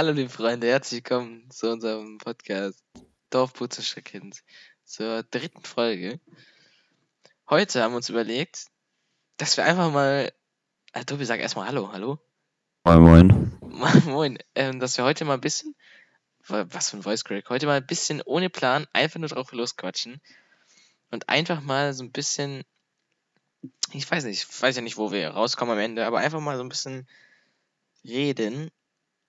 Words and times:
Hallo 0.00 0.12
liebe 0.12 0.30
Freunde, 0.30 0.66
herzlich 0.66 1.04
willkommen 1.04 1.50
zu 1.50 1.70
unserem 1.70 2.16
Podcast 2.16 2.82
Dorfputzer-Kind 3.28 4.42
zur 4.82 5.24
dritten 5.24 5.62
Folge. 5.62 6.18
Heute 7.50 7.82
haben 7.82 7.92
wir 7.92 7.96
uns 7.98 8.08
überlegt, 8.08 8.68
dass 9.36 9.58
wir 9.58 9.64
einfach 9.66 9.92
mal, 9.92 10.32
äh, 10.94 11.04
Tobi, 11.04 11.26
sag 11.26 11.38
erstmal 11.40 11.66
Hallo, 11.66 11.92
hallo. 11.92 12.18
Moin, 12.84 13.02
moin. 13.02 13.58
Moin, 14.06 14.38
ähm, 14.54 14.80
dass 14.80 14.96
wir 14.96 15.04
heute 15.04 15.26
mal 15.26 15.34
ein 15.34 15.42
bisschen, 15.42 15.76
wa- 16.46 16.64
was 16.70 16.88
für 16.88 16.96
ein 16.96 17.02
Voice 17.02 17.22
Crack, 17.22 17.50
heute 17.50 17.66
mal 17.66 17.76
ein 17.76 17.86
bisschen 17.86 18.22
ohne 18.22 18.48
Plan 18.48 18.86
einfach 18.94 19.20
nur 19.20 19.28
drauf 19.28 19.52
losquatschen 19.52 20.22
und 21.10 21.28
einfach 21.28 21.60
mal 21.60 21.92
so 21.92 22.04
ein 22.04 22.10
bisschen, 22.10 22.64
ich 23.92 24.10
weiß 24.10 24.24
nicht, 24.24 24.48
ich 24.50 24.62
weiß 24.62 24.76
ja 24.76 24.80
nicht, 24.80 24.96
wo 24.96 25.12
wir 25.12 25.28
rauskommen 25.28 25.74
am 25.74 25.78
Ende, 25.78 26.06
aber 26.06 26.20
einfach 26.20 26.40
mal 26.40 26.56
so 26.56 26.62
ein 26.62 26.70
bisschen 26.70 27.06
reden 28.02 28.70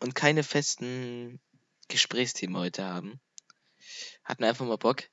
und 0.01 0.15
keine 0.15 0.43
festen 0.43 1.39
Gesprächsthemen 1.87 2.57
heute 2.57 2.83
haben. 2.85 3.19
Hatten 4.23 4.43
einfach 4.43 4.65
mal 4.65 4.77
Bock. 4.77 5.03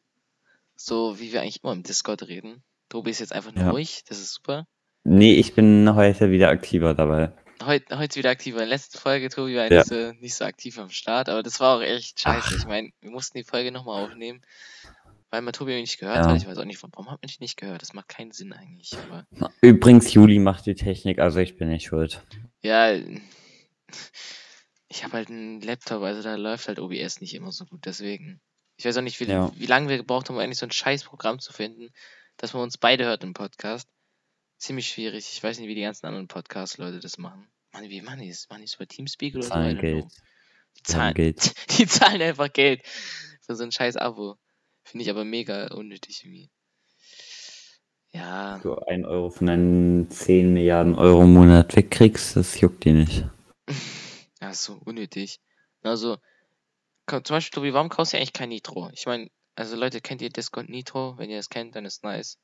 So 0.77 1.19
wie 1.19 1.33
wir 1.33 1.41
eigentlich 1.43 1.63
immer 1.63 1.73
im 1.73 1.83
Discord 1.83 2.23
reden. 2.29 2.63
Tobi 2.89 3.11
ist 3.11 3.21
jetzt 3.21 3.33
einfach 3.33 3.53
nur 3.53 3.65
Ja. 3.65 3.71
ruhig, 3.71 4.05
das 4.09 4.19
ist 4.19 4.33
super. 4.35 4.67
Nee, 5.05 5.35
ich 5.35 5.55
bin 5.55 5.95
heute 5.95 6.31
wieder 6.31 6.49
aktiver 6.49 6.95
dabei. 6.95 7.33
Heute, 7.65 7.99
heute 7.99 8.17
wieder 8.17 8.31
aktiver. 8.31 8.59
In 8.59 8.69
der 8.69 8.77
letzten 8.77 8.99
Folge, 8.99 9.29
Tobi 9.29 9.57
war 9.57 9.71
Ja. 9.71 9.79
nicht, 9.79 9.89
so, 9.89 10.13
nicht 10.13 10.35
so 10.35 10.45
aktiv 10.45 10.79
am 10.79 10.91
Start, 10.91 11.29
aber 11.29 11.43
das 11.43 11.59
war 11.61 11.77
auch 11.79 11.83
echt 11.83 12.21
scheiße. 12.21 12.55
Ich 12.55 12.67
meine, 12.67 12.91
wir 13.01 13.11
mussten 13.11 13.37
die 13.39 13.45
Folge 13.45 13.73
nochmal 13.73 13.97
aufnehmen, 13.97 14.43
weil 15.31 15.43
man 15.43 15.53
Tobi 15.53 15.75
nicht 15.81 15.99
gehört 15.99 16.25
Ja. 16.25 16.29
hat. 16.33 16.41
Ich 16.43 16.47
weiß 16.47 16.59
auch 16.59 16.65
nicht, 16.65 16.83
warum 16.83 17.11
hat 17.11 17.21
man 17.21 17.27
dich 17.27 17.41
nicht 17.41 17.57
gehört? 17.57 17.83
Das 17.83 17.93
macht 17.95 18.09
keinen 18.09 18.31
Sinn 18.31 18.53
eigentlich. 18.53 18.97
Aber 19.09 19.27
Übrigens, 19.61 20.15
Juli 20.15 20.39
macht 20.39 20.67
die 20.67 20.75
Technik, 20.77 21.19
also 21.19 21.41
ich 21.41 21.57
bin 21.57 21.69
nicht 21.69 21.87
schuld. 21.87 22.23
ja, 22.63 22.97
ich 24.89 25.05
habe 25.05 25.15
halt 25.15 25.29
einen 25.29 25.61
Laptop, 25.61 26.03
also 26.03 26.23
da 26.23 26.35
läuft 26.37 26.69
halt 26.69 26.79
OBS 26.81 27.21
nicht 27.21 27.35
immer 27.35 27.53
so 27.53 27.65
gut, 27.67 27.85
deswegen. 27.85 28.41
Ich 28.77 28.85
weiß 28.85 28.97
auch 28.97 29.03
nicht, 29.03 29.19
wie, 29.21 29.25
Ja. 29.25 29.51
wie 29.57 29.67
lange 29.67 29.89
wir 29.89 29.97
gebraucht 29.97 30.29
haben, 30.29 30.37
um 30.37 30.41
eigentlich 30.43 30.59
so 30.59 30.67
ein 30.67 30.71
scheiß 30.73 31.05
Programm 31.05 31.41
zu 31.41 31.53
finden, 31.53 31.91
dass 32.37 32.53
man 32.55 32.63
uns 32.63 32.79
beide 32.79 33.05
hört 33.05 33.25
im 33.25 33.35
Podcast. 33.35 33.89
Ziemlich 34.59 34.89
schwierig. 34.89 35.29
Ich 35.33 35.43
weiß 35.43 35.59
nicht, 35.59 35.69
wie 35.69 35.75
die 35.75 35.83
ganzen 35.83 36.07
anderen 36.07 36.29
Podcast-Leute 36.29 37.01
das 37.01 37.19
machen. 37.19 37.49
Mann, 37.73 37.89
wie 37.91 38.01
machen 38.03 38.21
die 38.21 38.29
das? 38.29 38.49
Machen 38.49 38.61
die 38.61 38.67
es 38.67 38.75
über 38.75 38.87
Teamspeak 38.87 39.35
oder 39.35 39.43
so? 39.45 39.51
Zahlen 39.51 39.77
don't 39.79 39.81
Geld. 39.81 40.05
Die 40.79 40.83
Zahlen 40.85 41.15
Geld. 41.15 41.55
die 41.79 41.87
zahlen 41.87 42.23
einfach 42.23 42.53
Geld 42.53 42.83
für 43.43 43.55
so 43.57 43.65
ein 43.65 43.73
scheiß 43.73 43.97
Abo. 43.97 44.37
Finde 44.85 45.05
ich 45.05 45.11
aber 45.11 45.25
mega 45.25 45.67
unnötig 45.75 46.23
irgendwie. 46.25 46.51
Ja, 48.11 48.59
Du 48.63 48.75
1 48.75 49.07
Euro 49.07 49.29
von 49.31 49.47
deinen 49.49 50.11
10 50.11 50.53
Milliarden 50.55 50.95
Euro 50.95 51.23
im 51.25 51.35
Monat 51.35 51.77
wegkriegst, 51.77 52.37
das 52.37 52.59
juckt 52.61 52.85
dir 52.85 52.95
nicht. 52.95 53.27
Ja, 54.41 54.51
ist 54.51 54.65
so 54.65 54.81
unnötig. 54.85 55.41
Also, 55.83 56.19
zum 57.09 57.23
Beispiel, 57.23 57.55
Tobi, 57.55 57.73
warum 57.73 57.89
kaufst 57.89 58.13
du 58.13 58.17
eigentlich 58.17 58.33
kein 58.33 58.51
Nitro? 58.51 58.91
Ich 58.93 59.07
meine, 59.07 59.31
also 59.55 59.77
Leute, 59.77 60.01
kennt 60.01 60.23
ihr 60.23 60.31
Discord 60.31 60.69
Nitro? 60.69 61.17
Wenn 61.19 61.31
ihr 61.31 61.37
das 61.37 61.49
kennt, 61.49 61.75
dann 61.75 61.85
ist 61.85 62.05
nice. 62.05 62.39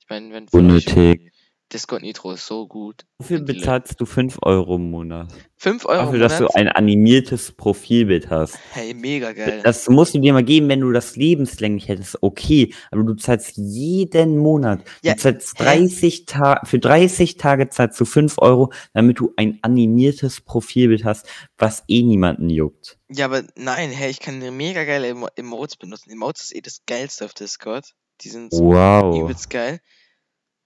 Ich 0.00 0.08
meine, 0.08 0.32
wenn 0.32 0.48
Unnötig. 0.48 1.32
Discord 1.72 2.02
Nitro 2.02 2.32
ist 2.32 2.46
so 2.46 2.66
gut. 2.66 3.04
Wofür 3.18 3.40
bezahlst 3.40 4.00
du 4.00 4.06
5 4.06 4.38
Euro 4.42 4.76
im 4.76 4.90
Monat? 4.90 5.28
5 5.56 5.84
Euro 5.84 6.04
Dafür, 6.04 6.14
im 6.14 6.20
dass 6.20 6.36
du 6.38 6.44
Monat? 6.44 6.56
ein 6.56 6.68
animiertes 6.68 7.52
Profilbild 7.52 8.30
hast. 8.30 8.58
Hey, 8.72 8.94
mega 8.94 9.32
geil. 9.32 9.60
Das 9.64 9.86
musst 9.88 10.14
du 10.14 10.20
dir 10.20 10.32
mal 10.32 10.44
geben, 10.44 10.68
wenn 10.68 10.80
du 10.80 10.92
das 10.92 11.16
lebenslänglich 11.16 11.88
hättest, 11.88 12.22
okay. 12.22 12.72
Aber 12.90 13.02
du 13.02 13.14
zahlst 13.14 13.56
jeden 13.56 14.38
Monat. 14.38 14.80
Ja, 15.02 15.12
du 15.12 15.20
zahlst 15.20 15.58
hä? 15.58 15.64
30 15.64 16.24
Tage, 16.24 16.66
für 16.66 16.78
30 16.78 17.36
Tage 17.36 17.68
zahlst 17.68 18.00
du 18.00 18.06
5 18.06 18.36
Euro, 18.38 18.72
damit 18.94 19.18
du 19.18 19.34
ein 19.36 19.58
animiertes 19.62 20.40
Profilbild 20.40 21.04
hast, 21.04 21.26
was 21.58 21.84
eh 21.88 22.02
niemanden 22.02 22.48
juckt. 22.48 22.98
Ja, 23.10 23.26
aber 23.26 23.42
nein, 23.56 23.90
hey, 23.90 24.10
ich 24.10 24.20
kann 24.20 24.38
mega 24.56 24.84
geile 24.84 25.08
Emo 25.08 25.28
Emotes 25.36 25.76
benutzen. 25.76 26.10
Emotes 26.10 26.44
ist 26.44 26.54
eh 26.56 26.60
das 26.62 26.80
geilste 26.86 27.26
auf 27.26 27.34
Discord. 27.34 27.92
Die 28.22 28.30
sind 28.30 28.52
so 28.52 28.64
Wow. 28.64 29.22
übelst 29.24 29.50
geil. 29.50 29.80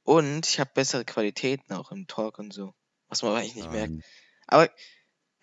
Und 0.04 0.46
ich 0.46 0.58
habe 0.58 0.70
bessere 0.74 1.04
Qualitäten 1.04 1.72
auch 1.72 1.92
im 1.92 2.06
Talk 2.06 2.38
und 2.38 2.52
so. 2.52 2.74
Was 3.08 3.22
man 3.22 3.32
aber 3.32 3.40
eigentlich 3.40 3.56
nicht 3.56 3.72
merkt. 3.72 3.92
Ähm, 3.92 4.02
Aber, 4.46 4.68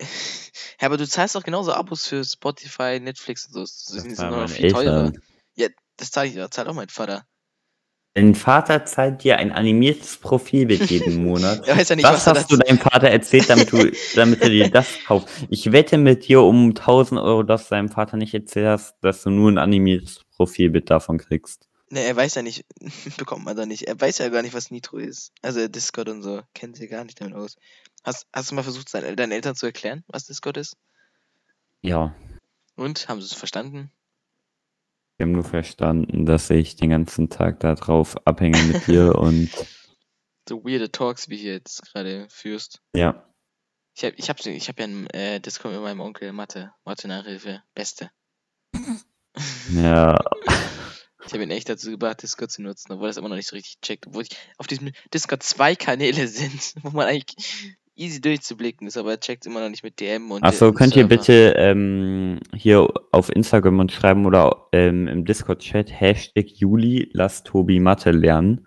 ja, 0.00 0.86
aber 0.86 0.96
du 0.96 1.08
zahlst 1.08 1.34
doch 1.34 1.44
genauso 1.44 1.72
Abos 1.72 2.06
für 2.06 2.24
Spotify, 2.24 3.00
Netflix 3.00 3.46
und 3.46 3.52
so. 3.54 3.60
Das 3.60 3.84
Das 3.86 4.02
sind 4.02 4.18
noch 4.18 4.48
viel 4.48 4.72
teurer. 4.72 5.12
Ja, 5.54 5.68
das 5.96 6.10
zahle 6.10 6.28
ich, 6.28 6.34
das 6.34 6.50
zahlt 6.50 6.68
auch 6.68 6.74
mein 6.74 6.88
Vater. 6.88 7.24
Dein 8.14 8.34
Vater 8.34 8.84
zahlt 8.86 9.22
dir 9.22 9.38
ein 9.38 9.52
animiertes 9.52 10.16
Profilbild 10.16 10.90
jeden 10.90 11.22
Monat. 11.24 11.64
Ja 11.64 11.76
nicht, 11.76 12.02
Was 12.02 12.26
was 12.26 12.38
hast 12.38 12.50
du 12.50 12.56
deinem 12.56 12.78
Vater 12.78 13.08
erzählt, 13.08 13.48
damit, 13.48 13.70
du, 13.72 13.92
damit 14.16 14.42
er 14.42 14.48
dir 14.48 14.68
das 14.68 14.88
kauft? 15.06 15.28
Ich 15.48 15.70
wette 15.70 15.96
mit 15.96 16.26
dir 16.26 16.42
um 16.42 16.70
1000 16.70 17.20
Euro, 17.20 17.44
dass 17.44 17.68
du 17.68 17.76
deinem 17.76 17.88
Vater 17.88 18.16
nicht 18.16 18.34
erzählt 18.34 18.66
hast, 18.66 18.96
dass 19.00 19.22
du 19.22 19.30
nur 19.30 19.50
ein 19.52 19.58
animiertes 19.58 20.24
Profilbild 20.34 20.90
davon 20.90 21.18
kriegst. 21.18 21.69
Ne, 21.92 22.00
er 22.04 22.14
weiß 22.16 22.36
ja 22.36 22.42
nicht, 22.42 22.64
bekommt 23.16 23.44
man 23.44 23.56
da 23.56 23.66
nicht. 23.66 23.88
Er 23.88 24.00
weiß 24.00 24.18
ja 24.18 24.28
gar 24.28 24.42
nicht, 24.42 24.54
was 24.54 24.70
Nitro 24.70 24.98
ist. 24.98 25.32
Also 25.42 25.66
Discord 25.68 26.08
und 26.08 26.22
so. 26.22 26.42
Kennt 26.54 26.76
sich 26.76 26.88
gar 26.90 27.04
nicht 27.04 27.20
damit 27.20 27.34
aus. 27.34 27.56
Hast, 28.04 28.26
hast 28.32 28.50
du 28.50 28.54
mal 28.54 28.62
versucht, 28.62 28.94
deinen 28.94 29.32
Eltern 29.32 29.56
zu 29.56 29.66
erklären, 29.66 30.04
was 30.06 30.24
Discord 30.26 30.56
ist? 30.56 30.76
Ja, 31.82 32.14
Und? 32.76 33.08
Haben 33.08 33.20
sie 33.20 33.26
es 33.26 33.34
verstanden? 33.34 33.90
wir 35.16 35.26
haben 35.26 35.32
nur 35.32 35.44
verstanden, 35.44 36.24
dass 36.24 36.48
ich 36.48 36.76
den 36.76 36.88
ganzen 36.88 37.28
Tag 37.28 37.60
da 37.60 37.74
drauf 37.74 38.16
abhänge 38.26 38.62
mit 38.62 38.86
dir 38.86 39.14
und 39.18 39.50
So 40.48 40.64
weirde 40.64 40.90
Talks, 40.90 41.28
wie 41.28 41.36
hier 41.36 41.52
jetzt 41.52 41.82
gerade 41.82 42.26
führst. 42.30 42.80
ja. 42.94 43.26
Ich 43.96 44.04
hab, 44.04 44.14
ich 44.16 44.30
hab, 44.30 44.46
ich 44.46 44.68
hab 44.68 44.78
ja 44.78 44.86
ein 44.86 45.10
äh, 45.10 45.40
Discord 45.40 45.74
mit 45.74 45.82
meinem 45.82 46.00
Onkel 46.00 46.32
Mathe. 46.32 46.72
Mathe-Nachhilfe. 46.84 47.62
Beste. 47.74 48.10
Ja, 49.74 50.16
Ich 51.26 51.32
habe 51.32 51.42
ihn 51.42 51.50
echt 51.50 51.68
dazu 51.68 51.90
gebracht, 51.90 52.22
Discord 52.22 52.50
zu 52.50 52.62
nutzen, 52.62 52.92
obwohl 52.92 53.06
er 53.06 53.10
das 53.10 53.16
immer 53.16 53.28
noch 53.28 53.36
nicht 53.36 53.48
so 53.48 53.56
richtig 53.56 53.80
checkt. 53.80 54.06
Obwohl 54.06 54.22
ich 54.22 54.30
auf 54.58 54.66
diesem 54.66 54.92
Discord 55.12 55.42
zwei 55.42 55.74
Kanäle 55.74 56.26
sind, 56.28 56.74
wo 56.82 56.90
man 56.90 57.06
eigentlich 57.06 57.76
easy 57.94 58.20
durchzublicken 58.20 58.86
ist, 58.86 58.96
aber 58.96 59.12
er 59.12 59.20
checkt 59.20 59.46
immer 59.46 59.60
noch 59.60 59.68
nicht 59.68 59.84
mit 59.84 60.00
DM 60.00 60.30
und. 60.30 60.42
Achso, 60.42 60.72
könnt 60.72 60.96
ihr 60.96 61.06
Server. 61.06 61.16
bitte 61.16 61.54
ähm, 61.56 62.40
hier 62.54 62.88
auf 63.12 63.28
Instagram 63.28 63.78
und 63.78 63.92
schreiben 63.92 64.26
oder 64.26 64.68
ähm, 64.72 65.06
im 65.06 65.24
Discord-Chat 65.24 66.00
Hashtag 66.00 66.46
Juli, 66.48 67.10
lass 67.12 67.44
Tobi 67.44 67.80
Mathe 67.80 68.10
lernen. 68.10 68.66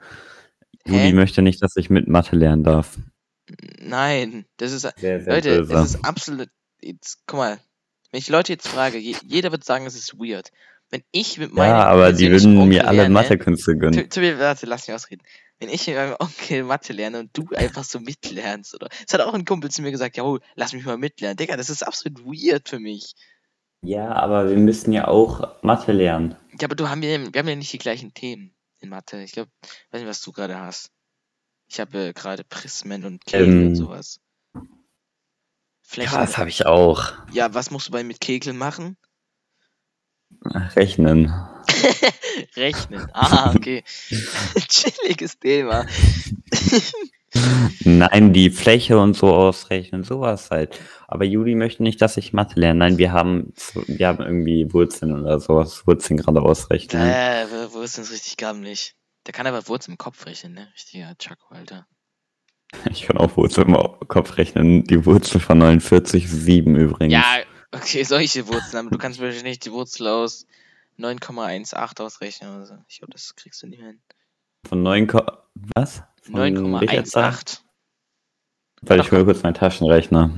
Hä? 0.85 0.91
Juli 0.91 1.13
möchte 1.13 1.41
nicht, 1.41 1.61
dass 1.61 1.75
ich 1.75 1.89
mit 1.89 2.07
Mathe 2.07 2.35
lernen 2.35 2.63
darf. 2.63 2.97
Nein, 3.79 4.45
das 4.57 4.71
ist. 4.71 4.81
Sehr, 4.97 5.21
sehr 5.21 5.33
Leute, 5.33 5.57
böse. 5.59 5.73
es 5.73 5.95
ist 5.95 6.05
absolut. 6.05 6.49
Jetzt, 6.81 7.23
guck 7.25 7.39
mal, 7.39 7.59
wenn 8.11 8.19
ich 8.19 8.29
Leute 8.29 8.53
jetzt 8.53 8.67
frage, 8.67 8.99
je, 8.99 9.15
jeder 9.25 9.51
wird 9.51 9.63
sagen, 9.63 9.85
es 9.85 9.95
ist 9.95 10.19
weird. 10.19 10.51
Wenn 10.93 11.03
ich 11.11 11.39
mit 11.39 11.51
meinem. 11.53 11.71
ja, 11.71 11.85
aber 11.85 12.13
die 12.13 12.29
würden 12.29 12.55
Onkel 12.55 12.67
mir 12.67 12.87
alle 12.87 12.97
lerne- 12.97 13.13
Mathekünste 13.15 13.75
gönnen. 13.75 13.93
Tu- 13.99 14.07
Tobi, 14.09 14.37
warte, 14.37 14.67
lass 14.67 14.87
mich 14.87 14.93
ausreden. 14.95 15.23
Wenn 15.59 15.69
ich 15.69 15.87
mit 15.87 15.95
meinem 15.95 16.15
Onkel 16.19 16.63
Mathe 16.63 16.93
lerne 16.93 17.19
und 17.19 17.35
du 17.35 17.47
einfach 17.55 17.83
so 17.83 17.99
mitlernst, 17.99 18.75
oder? 18.75 18.89
Es 19.07 19.11
hat 19.11 19.21
auch 19.21 19.33
ein 19.33 19.43
Kumpel 19.43 19.71
zu 19.71 19.81
mir 19.81 19.89
gesagt, 19.91 20.17
ja, 20.17 20.37
lass 20.53 20.71
mich 20.73 20.85
mal 20.85 20.97
mitlernen. 20.99 21.35
Digga, 21.35 21.57
das 21.57 21.71
ist 21.71 21.81
absolut 21.81 22.23
weird 22.25 22.69
für 22.69 22.77
mich. 22.77 23.13
Ja, 23.81 24.11
aber 24.13 24.49
wir 24.49 24.57
müssen 24.57 24.91
ja 24.93 25.07
auch 25.07 25.61
Mathe 25.63 25.93
lernen. 25.93 26.35
Ja, 26.61 26.67
aber 26.67 26.75
du 26.75 26.87
haben 26.89 27.01
ja, 27.01 27.19
wir 27.33 27.39
haben 27.39 27.47
ja 27.49 27.55
nicht 27.55 27.73
die 27.73 27.79
gleichen 27.79 28.13
Themen 28.13 28.53
in 28.79 28.89
Mathe. 28.89 29.23
Ich 29.23 29.31
glaube, 29.31 29.49
weiß 29.89 29.99
nicht, 30.01 30.09
was 30.09 30.21
du 30.21 30.31
gerade 30.31 30.59
hast. 30.59 30.91
Ich 31.67 31.79
habe 31.79 32.09
äh, 32.09 32.13
gerade 32.13 32.43
Prismen 32.43 33.03
und 33.03 33.25
Kegel 33.25 33.47
und 33.47 33.65
Ähm. 33.69 33.75
sowas. 33.75 34.19
Flächen. 35.81 36.13
Ja, 36.13 36.21
das 36.21 36.37
habe 36.37 36.49
ich 36.49 36.65
auch. 36.67 37.13
Ja, 37.31 37.53
was 37.55 37.71
musst 37.71 37.87
du 37.87 37.91
bei 37.91 38.03
mit 38.03 38.19
Kegeln 38.21 38.57
machen? 38.57 38.95
Rechnen. 40.75 41.33
Rechnen. 42.55 43.07
Ah, 43.13 43.53
okay. 43.55 43.83
Chilliges 44.67 45.39
Thema. 45.39 45.85
Nein, 47.83 48.31
die 48.33 48.51
Fläche 48.51 48.99
und 48.99 49.15
so 49.15 49.33
ausrechnen, 49.33 50.03
sowas 50.03 50.51
halt. 50.51 50.79
Aber 51.07 51.25
Juli 51.25 51.55
möchte 51.55 51.81
nicht, 51.81 52.01
dass 52.01 52.17
ich 52.17 52.31
Mathe 52.31 52.59
lerne. 52.59 52.79
Nein, 52.79 52.97
wir 52.97 53.11
haben, 53.11 53.53
wir 53.87 54.07
haben 54.07 54.23
irgendwie 54.23 54.71
Wurzeln 54.71 55.19
oder 55.19 55.39
sowas. 55.39 55.87
Wurzeln 55.87 56.17
gerade 56.17 56.41
ausrechnen. 56.41 57.01
Äh, 57.01 57.45
wo 57.71 57.81
ist 57.81 57.97
richtig 57.97 58.37
gammelig? 58.37 58.95
Der 59.25 59.33
kann 59.33 59.47
aber 59.47 59.67
Wurzeln 59.67 59.93
im 59.93 59.97
Kopf 59.97 60.25
rechnen, 60.25 60.53
ne? 60.53 60.67
Richtiger 60.75 61.15
Chaco, 61.17 61.55
Alter. 61.55 61.87
Ich 62.91 63.03
kann 63.03 63.17
auch 63.17 63.35
Wurzeln 63.37 63.73
im 63.73 64.07
Kopf 64.07 64.37
rechnen. 64.37 64.83
Die 64.83 65.05
Wurzel 65.05 65.39
von 65.39 65.57
49 65.57 66.25
ist 66.25 66.45
7 66.45 66.75
übrigens. 66.75 67.13
Ja, 67.13 67.37
okay, 67.73 68.03
solche 68.03 68.47
Wurzeln, 68.47 68.79
aber 68.85 68.89
du 68.91 68.97
kannst 68.97 69.19
wahrscheinlich 69.19 69.43
nicht 69.43 69.65
die 69.65 69.71
Wurzel 69.71 70.07
aus 70.07 70.45
9,18 70.99 72.01
ausrechnen 72.01 72.55
oder 72.55 72.65
so. 72.65 72.77
Ich 72.87 72.99
glaube, 72.99 73.13
das 73.13 73.35
kriegst 73.35 73.61
du 73.63 73.67
nicht 73.67 73.81
hin. 73.81 74.01
Von 74.67 74.83
9, 74.83 75.07
Ko- 75.07 75.25
was? 75.75 76.03
Von 76.21 76.35
welcher 76.81 77.03
Zahl? 77.05 77.31
9,18. 77.31 77.59
Weil 78.83 78.99
ich 79.01 79.11
hole 79.11 79.25
kurz 79.25 79.43
meinen 79.43 79.53
Taschenrechner. 79.53 80.31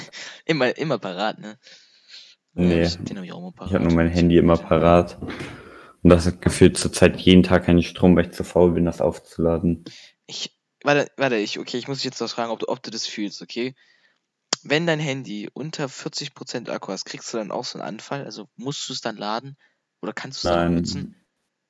Immer, 0.46 0.76
immer 0.78 0.98
parat, 0.98 1.38
ne? 1.38 1.58
Nee. 2.54 2.88
Den 2.88 3.18
hab 3.18 3.24
ich 3.24 3.32
auch 3.32 3.38
immer 3.38 3.52
parat. 3.52 3.68
Ich 3.70 3.74
habe 3.74 3.84
nur 3.84 3.94
mein 3.94 4.08
Handy 4.08 4.36
immer 4.36 4.56
parat. 4.56 5.16
Und 6.02 6.10
das 6.10 6.40
gefühlt 6.40 6.76
zurzeit 6.76 7.20
jeden 7.20 7.44
Tag 7.44 7.66
keinen 7.66 7.84
Strom, 7.84 8.16
weil 8.16 8.26
ich 8.26 8.32
zu 8.32 8.42
faul 8.42 8.72
bin, 8.72 8.84
das 8.84 9.00
aufzuladen. 9.00 9.84
Ich, 10.26 10.58
warte, 10.82 11.08
warte, 11.16 11.36
ich, 11.36 11.60
okay, 11.60 11.76
ich 11.76 11.86
muss 11.86 11.98
dich 11.98 12.06
jetzt 12.06 12.20
was 12.20 12.32
fragen, 12.32 12.50
ob 12.50 12.58
du, 12.58 12.66
ob 12.68 12.82
du 12.82 12.90
das 12.90 13.06
fühlst, 13.06 13.42
okay? 13.42 13.76
Wenn 14.62 14.86
dein 14.86 15.00
Handy 15.00 15.48
unter 15.52 15.88
40% 15.88 16.68
Akku 16.70 16.92
hast, 16.92 17.04
kriegst 17.04 17.32
du 17.32 17.38
dann 17.38 17.50
auch 17.50 17.64
so 17.64 17.78
einen 17.78 17.88
Anfall? 17.88 18.24
Also 18.24 18.48
musst 18.56 18.88
du 18.88 18.92
es 18.92 19.00
dann 19.00 19.16
laden 19.16 19.56
oder 20.02 20.12
kannst 20.12 20.44
du 20.44 20.48
es 20.48 20.52
dann 20.54 20.74
nutzen? 20.74 21.16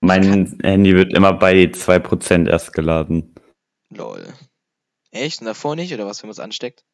Mein 0.01 0.23
Handy 0.63 0.95
wird 0.95 1.13
immer 1.13 1.33
bei 1.35 1.71
2% 1.71 2.49
erst 2.49 2.73
geladen. 2.73 3.35
Lol. 3.91 4.33
Echt? 5.11 5.41
Und 5.41 5.47
davor 5.47 5.77
nicht? 5.77 5.93
Oder 5.93 6.07
was, 6.07 6.23
wenn 6.23 6.29
man 6.29 6.33
es 6.33 6.41
ansteckt? 6.41 6.85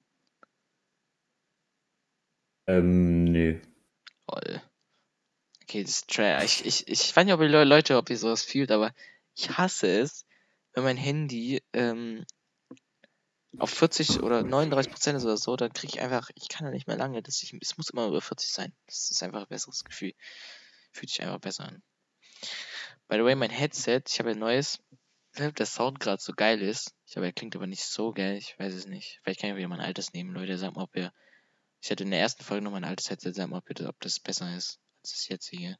Ähm, 2.66 3.24
nee. 3.24 3.60
Lol. 4.28 4.62
Okay, 5.62 5.82
das 5.82 5.92
ist 5.92 6.10
trash. 6.10 6.62
Ich, 6.64 6.66
ich, 6.66 6.88
ich 6.88 7.16
weiß 7.16 7.24
nicht, 7.24 7.34
ob 7.34 7.40
ihr 7.40 7.48
Le- 7.48 7.64
Leute, 7.64 7.96
ob 7.96 8.10
ihr 8.10 8.18
sowas 8.18 8.42
fühlt, 8.42 8.70
aber 8.70 8.92
ich 9.34 9.56
hasse 9.56 9.88
es, 10.00 10.26
wenn 10.72 10.84
mein 10.84 10.96
Handy 10.96 11.62
ähm, 11.72 12.24
auf 13.58 13.70
40 13.70 14.22
oder 14.22 14.42
39 14.42 14.92
Prozent 14.92 15.16
ist 15.16 15.24
oder 15.24 15.36
so, 15.36 15.56
dann 15.56 15.72
kriege 15.72 15.94
ich 15.94 16.00
einfach, 16.00 16.30
ich 16.34 16.48
kann 16.48 16.66
ja 16.66 16.72
nicht 16.72 16.86
mehr 16.86 16.96
lange, 16.96 17.22
das 17.22 17.42
ich, 17.42 17.54
es 17.60 17.76
muss 17.76 17.90
immer 17.90 18.06
über 18.06 18.20
40 18.20 18.50
sein. 18.50 18.72
Das 18.86 19.10
ist 19.10 19.22
einfach 19.22 19.42
ein 19.42 19.48
besseres 19.48 19.84
Gefühl. 19.84 20.12
Fühlt 20.92 21.10
sich 21.10 21.22
einfach 21.22 21.40
besser 21.40 21.64
an. 21.64 21.82
By 23.08 23.16
the 23.16 23.24
way, 23.24 23.34
mein 23.34 23.50
Headset, 23.50 24.02
ich 24.08 24.18
habe 24.18 24.30
ein 24.30 24.38
neues, 24.38 24.78
ob 25.40 25.54
der 25.54 25.66
Sound 25.66 26.00
gerade 26.00 26.20
so 26.20 26.32
geil 26.32 26.60
ist. 26.60 26.94
Ich 27.06 27.12
glaube, 27.12 27.26
er 27.26 27.32
klingt 27.32 27.54
aber 27.56 27.66
nicht 27.66 27.84
so 27.84 28.12
geil, 28.12 28.36
ich 28.36 28.58
weiß 28.58 28.74
es 28.74 28.86
nicht. 28.86 29.20
Vielleicht 29.22 29.40
kann 29.40 29.50
ich 29.50 29.56
wieder 29.56 29.68
mein 29.68 29.80
altes 29.80 30.12
nehmen, 30.12 30.32
Leute. 30.32 30.58
Sagt 30.58 30.76
mal, 30.76 30.82
ob 30.82 30.96
ihr, 30.96 31.12
ich 31.80 31.90
hatte 31.90 32.04
in 32.04 32.10
der 32.10 32.20
ersten 32.20 32.42
Folge 32.42 32.64
noch 32.64 32.72
mein 32.72 32.84
altes 32.84 33.10
Headset, 33.10 33.32
sagt 33.32 33.50
mal 33.50 33.60
bitte, 33.60 33.88
ob 33.88 34.00
das 34.00 34.18
besser 34.18 34.54
ist 34.56 34.80
als 35.02 35.12
das 35.12 35.28
jetzige. 35.28 35.76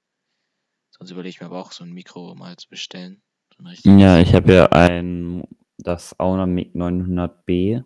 Sonst 0.91 1.11
überlege 1.11 1.31
ich 1.31 1.41
mir 1.41 1.47
aber 1.47 1.61
auch 1.61 1.73
so 1.73 1.85
ein 1.85 1.93
Mikro 1.93 2.35
mal 2.35 2.57
zu 2.57 2.69
bestellen. 2.69 3.23
So. 3.57 3.91
Ja, 3.99 4.21
ich 4.21 4.35
habe 4.35 4.53
ja 4.53 4.67
ein, 4.67 5.43
das 5.79 6.19
Auna 6.19 6.47
MiG 6.47 6.75
900B. 6.75 7.85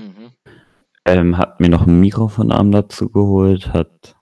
Mhm. 0.00 0.32
Ähm, 1.04 1.38
hat 1.38 1.60
mir 1.60 1.68
noch 1.68 1.86
ein 1.86 2.00
Mikrofonarm 2.00 2.72
dazu 2.72 3.08
geholt, 3.08 3.72
hat 3.72 4.16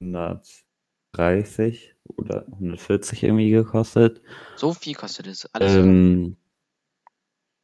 130 0.00 1.94
oder 2.16 2.46
140 2.46 3.22
irgendwie 3.22 3.50
gekostet. 3.50 4.20
So 4.56 4.72
viel 4.72 4.94
kostet 4.94 5.26
es. 5.26 5.46
Alles. 5.54 5.74
Ähm, 5.74 6.36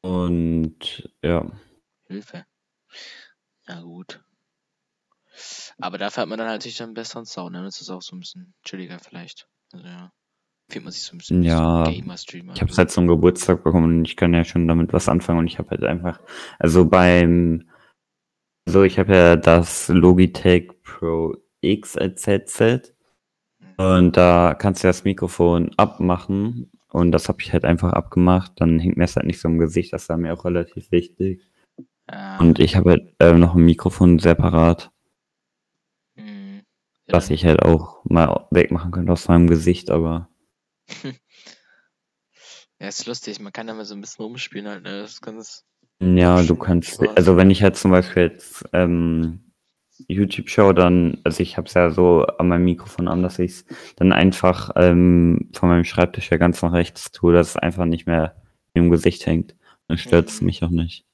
und 0.03 1.11
ja, 1.23 1.51
Hilfe. 2.11 2.45
Ja, 3.69 3.83
gut. 3.83 4.21
Aber 5.79 5.97
dafür 5.97 6.23
hat 6.23 6.29
man 6.29 6.41
dann 6.41 6.49
halt 6.49 6.63
sich 6.63 6.77
dann 6.77 6.89
einen 6.89 6.95
besseren 6.95 7.25
Sound. 7.25 7.55
Dann 7.55 7.65
ist 7.67 7.81
es 7.81 7.89
auch 7.89 8.03
so 8.03 8.17
ein 8.17 8.21
bisschen 8.21 8.53
chilliger 8.65 8.99
vielleicht. 8.99 9.49
Also 9.73 9.87
ja. 9.87 10.13
Fühlt 10.71 10.85
man 10.85 10.93
sich 10.93 11.03
so 11.03 11.15
ein 11.15 11.19
bisschen 11.19 11.43
Ja, 11.43 11.85
so 11.87 11.93
Gamer-Streamer. 11.93 12.55
ich 12.55 12.61
habe 12.61 12.71
es 12.71 12.79
halt 12.79 12.91
zum 12.91 13.07
Geburtstag 13.09 13.65
bekommen 13.65 13.99
und 13.99 14.05
ich 14.05 14.17
kann 14.17 14.35
ja 14.35 14.45
schon 14.45 14.69
damit 14.69 14.93
was 14.93 15.09
anfangen 15.09 15.41
und 15.41 15.47
ich 15.47 15.59
habe 15.59 15.71
halt 15.71 15.85
einfach, 15.85 16.21
also 16.59 16.85
beim, 16.85 17.69
so 18.67 18.83
ich 18.83 18.99
habe 18.99 19.15
ja 19.15 19.37
das 19.37 19.89
Logitech 19.89 20.71
Pro 20.83 21.37
X 21.61 21.97
als 21.97 22.27
Headset 22.27 22.83
und 23.77 24.17
da 24.17 24.55
kannst 24.55 24.85
du 24.85 24.89
das 24.89 25.05
Mikrofon 25.05 25.71
abmachen 25.77 26.71
und 26.89 27.13
das 27.13 27.29
habe 27.29 27.41
ich 27.43 27.53
halt 27.53 27.65
einfach 27.65 27.93
abgemacht, 27.93 28.53
dann 28.57 28.79
hängt 28.79 28.97
mir 28.97 29.05
das 29.05 29.17
halt 29.17 29.27
nicht 29.27 29.41
so 29.41 29.49
im 29.49 29.59
Gesicht, 29.59 29.93
das 29.93 30.09
war 30.09 30.17
mir 30.17 30.33
auch 30.35 30.45
relativ 30.45 30.91
wichtig 30.93 31.43
Ja, 32.11 32.39
und 32.39 32.59
ich 32.59 32.77
habe 32.77 32.91
halt 32.91 33.15
äh, 33.19 33.33
noch 33.35 33.55
ein 33.55 33.65
Mikrofon 33.65 34.19
separat, 34.19 34.91
hm. 36.17 36.57
Ja, 36.57 36.63
das 37.09 37.27
dann- 37.27 37.35
ich 37.35 37.45
halt 37.45 37.63
auch 37.63 38.05
mal 38.05 38.47
wegmachen 38.51 38.93
könnte 38.93 39.13
aus 39.13 39.29
meinem 39.29 39.49
Gesicht, 39.49 39.91
aber 39.91 40.30
ja, 42.79 42.89
ist 42.89 43.07
lustig. 43.07 43.41
Man 43.41 43.53
kann 43.53 43.67
da 43.67 43.75
mal 43.75 43.85
so 43.85 43.95
ein 43.95 44.01
bisschen 44.01 44.25
rumspielen 44.25 44.69
halt. 44.69 44.83
Ne? 44.83 45.03
Das 45.03 45.21
ganz. 45.21 45.65
Ja, 46.01 46.43
du 46.43 46.57
kannst, 46.57 46.99
krass. 46.99 47.17
also 47.17 47.37
wenn 47.37 47.51
ich 47.51 47.63
halt 47.63 47.77
zum 47.77 47.91
Beispiel 47.91 48.23
jetzt 48.23 48.65
ähm, 48.73 49.53
YouTube 50.09 50.49
schaue, 50.49 50.73
dann, 50.73 51.21
also 51.25 51.43
ich 51.43 51.59
habe 51.59 51.69
es 51.69 51.75
ja 51.75 51.91
so 51.91 52.25
an 52.25 52.49
meinem 52.49 52.65
Mikrofon 52.65 53.07
an, 53.07 53.23
dass 53.23 53.39
ich 53.39 53.51
es 53.51 53.65
dann 53.97 54.13
einfach 54.13 54.71
ähm, 54.77 55.51
von 55.53 55.69
meinem 55.69 55.85
Schreibtisch 55.85 56.31
ja 56.31 56.39
ganz 56.39 56.63
nach 56.63 56.73
rechts 56.73 57.13
tue, 57.13 57.35
dass 57.35 57.51
es 57.51 57.57
einfach 57.57 57.85
nicht 57.85 58.07
mehr 58.07 58.41
im 58.73 58.91
Gesicht 58.91 59.27
hängt. 59.27 59.55
Dann 59.89 59.99
stört 59.99 60.29
es 60.29 60.41
Mhm. 60.41 60.47
mich 60.47 60.63
auch 60.63 60.71
nicht. 60.71 61.05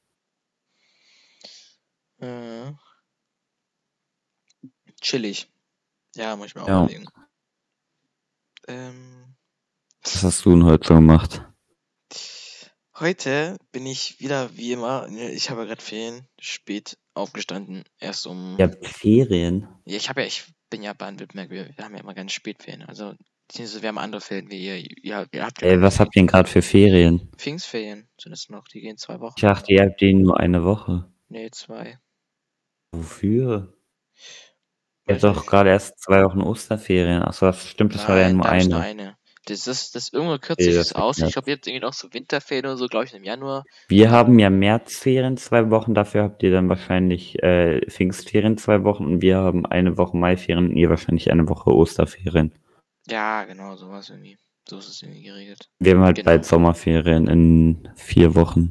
Äh, 2.19 2.73
chillig. 5.00 5.50
Ja, 6.14 6.37
muss 6.37 6.46
ich 6.49 6.55
mir 6.55 6.62
auch 6.62 6.69
Ja. 6.69 6.84
überlegen. 6.84 7.06
Ähm, 8.69 9.15
Was 10.06 10.22
hast 10.22 10.44
du 10.44 10.50
denn 10.50 10.64
heute 10.64 10.86
so 10.86 10.94
gemacht? 10.94 11.42
heute 13.00 13.56
bin 13.72 13.86
ich 13.86 14.20
wieder 14.20 14.56
wie 14.56 14.72
immer. 14.72 15.08
Ich 15.08 15.50
habe 15.50 15.66
gerade 15.66 15.82
Ferien, 15.82 16.28
spät 16.38 16.96
aufgestanden. 17.12 17.82
Erst 17.98 18.28
um. 18.28 18.56
Habt 18.60 18.86
Ferien. 18.86 19.66
Ja, 19.84 19.96
ich 19.96 20.08
habe 20.08 20.20
ja, 20.20 20.28
ich 20.28 20.44
bin 20.70 20.82
ja 20.82 20.92
Baden-Württemberg, 20.92 21.50
wir, 21.50 21.76
wir 21.76 21.84
haben 21.84 21.94
ja 21.94 22.00
immer 22.00 22.14
ganz 22.14 22.32
Spätferien. 22.32 22.84
Also, 22.84 23.14
beziehungsweise 23.48 23.82
wir 23.82 23.88
haben 23.88 23.98
andere 23.98 24.20
Ferien 24.20 24.48
wie 24.48 24.64
ihr. 24.64 24.76
Ihr, 24.76 25.26
ihr 25.32 25.44
habt 25.44 25.60
ja 25.60 25.68
Ey, 25.68 25.82
was 25.82 25.98
habt 25.98 26.14
ihr 26.14 26.20
denn 26.20 26.28
gerade 26.28 26.48
für 26.48 26.62
Ferien? 26.62 27.28
Pfingstferien 27.36 28.08
sind 28.20 28.32
es 28.32 28.48
noch, 28.48 28.68
die 28.68 28.82
gehen 28.82 28.98
zwei 28.98 29.18
Wochen. 29.18 29.34
Ich 29.36 29.42
dachte, 29.42 29.72
ihr 29.72 29.82
habt 29.82 30.00
den 30.00 30.22
nur 30.22 30.38
eine 30.38 30.62
Woche. 30.62 31.10
Nee, 31.28 31.50
zwei. 31.50 31.98
Wofür? 32.92 33.74
Ihr 35.08 35.14
habt 35.14 35.24
doch 35.24 35.46
gerade 35.46 35.70
erst 35.70 35.98
zwei 36.00 36.22
Wochen 36.22 36.42
Osterferien. 36.42 37.22
Achso, 37.22 37.46
das 37.46 37.68
stimmt, 37.68 37.96
das 37.96 38.08
war 38.08 38.18
ja 38.18 38.28
Nein, 38.28 38.36
nur 38.36 38.48
eine. 38.48 38.68
nur 38.68 38.80
eine. 38.80 39.16
Das 39.46 39.66
ist, 39.66 39.94
das 39.94 40.12
irgendwo 40.12 40.38
kürzt 40.38 40.62
sich 40.62 40.75
das 40.75 40.88
das 40.88 40.96
aus. 40.96 41.19
Ich 41.19 41.32
glaube, 41.32 41.50
ihr 41.50 41.56
habt 41.56 41.66
irgendwie 41.66 41.84
noch 41.87 41.93
so 41.93 42.12
Winterferien 42.12 42.66
oder 42.66 42.76
so, 42.76 42.87
glaube 42.88 43.04
ich, 43.06 43.14
im 43.14 43.25
Januar. 43.25 43.64
Wir 43.88 44.10
haben 44.10 44.38
ja 44.38 44.50
Märzferien 44.50 45.37
zwei 45.37 45.70
Wochen, 45.70 45.94
dafür 45.94 46.25
habt 46.25 46.43
ihr 46.43 46.50
dann 46.50 46.69
wahrscheinlich 46.69 47.43
äh, 47.43 47.81
Pfingstferien 47.88 48.58
zwei 48.58 48.82
Wochen 48.84 49.04
und 49.04 49.22
wir 49.22 49.37
haben 49.38 49.64
eine 49.64 49.96
Woche 49.96 50.16
Maiferien 50.16 50.70
und 50.70 50.76
ihr 50.76 50.90
wahrscheinlich 50.90 51.31
eine 51.31 51.48
Woche 51.48 51.70
Osterferien. 51.70 52.52
Ja, 53.08 53.44
genau, 53.44 53.76
sowas 53.76 54.10
irgendwie. 54.10 54.37
So 54.69 54.78
ist 54.78 54.88
es 54.88 55.00
irgendwie 55.02 55.22
geregelt. 55.22 55.69
Wir 55.78 55.92
haben 55.94 56.02
halt 56.02 56.16
Genau. 56.16 56.26
bald 56.26 56.44
Sommerferien 56.44 57.28
in 57.28 57.88
vier 57.94 58.34
Wochen. 58.34 58.70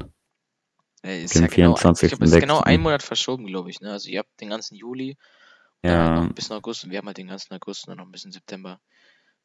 Äh, 1.04 1.24
ist 1.24 1.36
ja 1.36 1.48
genau, 1.48 1.70
ein- 1.70 1.74
ich 1.76 1.80
24.06.. 1.80 2.08
glaube, 2.10 2.26
es 2.26 2.32
ist 2.34 2.40
genau 2.42 2.60
ein 2.60 2.82
Monat 2.82 3.02
verschoben, 3.04 3.46
glaube 3.48 3.70
ich. 3.70 3.80
Ne? 3.80 3.92
Also 3.92 4.10
ihr 4.10 4.20
habt 4.20 4.42
den 4.42 4.50
ganzen 4.50 4.76
Juli, 4.76 5.12
und 5.84 5.90
dann 5.90 6.10
noch 6.16 6.22
Ja. 6.22 6.22
ein 6.28 6.34
bisschen 6.34 6.56
August 6.58 6.84
und 6.84 6.92
wir 6.92 6.98
haben 6.98 7.06
halt 7.08 7.18
den 7.18 7.28
ganzen 7.28 7.54
August 7.54 7.88
und 7.88 7.92
dann 7.92 8.00
noch 8.00 8.06
ein 8.06 8.12
bisschen 8.12 8.32
September. 8.34 8.80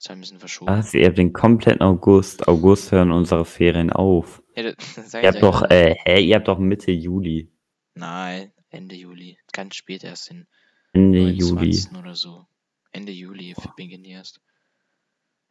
Ist 0.00 0.08
halt 0.08 0.17
ein 0.17 0.23
bisschen 0.23 0.38
verschoben. 0.38 0.73
Was? 0.73 0.94
Ihr 0.94 1.06
habt 1.06 1.19
den 1.19 1.35
kompletten 1.35 1.82
August. 1.82 2.49
August 2.49 2.90
hören 2.90 3.12
unsere 3.12 3.45
Ferien 3.45 3.92
auf. 3.92 4.42
Ja, 4.57 4.62
das, 4.62 4.75
das 4.97 5.12
Ihr 5.12 5.28
habt 5.28 5.42
doch, 5.42 5.62
äh, 5.69 5.95
hä, 6.07 6.23
ihr 6.23 6.37
habt 6.37 6.49
doch 6.49 6.59
Mitte 6.59 6.90
Juli. 6.90 7.52
Nein, 7.92 8.50
Ende 8.71 8.95
Juli. 8.95 9.38
Ganz 9.52 9.76
spät 9.76 10.02
erst 10.02 10.30
in 10.30 10.47
Ende 10.95 11.28
Juli. 11.28 11.75
29. 11.75 11.99
oder 11.99 12.14
so. 12.14 12.47
Ende 12.92 13.12
Juli 13.12 13.54
beginnen 13.76 14.02
die 14.02 14.12
erst. 14.12 14.40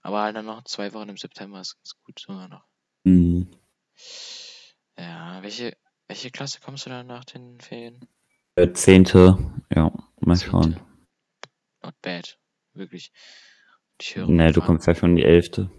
Aber 0.02 0.22
halt 0.22 0.36
dann 0.36 0.46
noch 0.46 0.64
zwei 0.64 0.92
Wochen 0.96 1.10
im 1.10 1.18
September 1.18 1.62
ist 1.62 1.76
ganz 1.76 1.94
gut 2.04 2.20
sogar 2.20 2.48
noch. 2.48 2.66
Hm. 3.06 3.48
Ja, 4.98 5.44
welche, 5.44 5.78
welche 6.08 6.32
Klasse 6.32 6.60
kommst 6.60 6.88
du 6.88 6.90
dann 6.90 7.06
nach 7.06 7.24
den 7.24 7.62
Ferien? 7.62 8.00
Äh, 8.56 8.74
Zehnte. 8.74 9.38
Ja, 9.72 9.92
mal 10.22 10.38
schauen. 10.38 10.80
Not 11.84 12.02
bad. 12.02 12.40
Wirklich. 12.74 13.12
Ich 14.02 14.16
höre 14.16 14.28
Ne, 14.28 14.52
du 14.52 14.62
kommst 14.62 14.88
ja 14.88 14.96
schon 14.96 15.12
in 15.12 15.16
die 15.18 15.24
Elfte. 15.26 15.70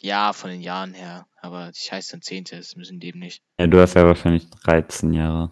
Ja, 0.00 0.32
von 0.32 0.50
den 0.50 0.60
Jahren 0.60 0.94
her. 0.94 1.26
Aber 1.42 1.70
ich 1.74 1.90
heiße 1.92 2.12
dann 2.12 2.22
Zehnte, 2.22 2.56
ist 2.56 2.76
ein 2.76 2.80
bisschen 2.80 3.00
dämlich. 3.00 3.42
Ja, 3.58 3.66
du 3.66 3.80
hast 3.80 3.94
ja 3.94 4.04
wahrscheinlich 4.06 4.48
13 4.50 5.12
Jahre. 5.12 5.50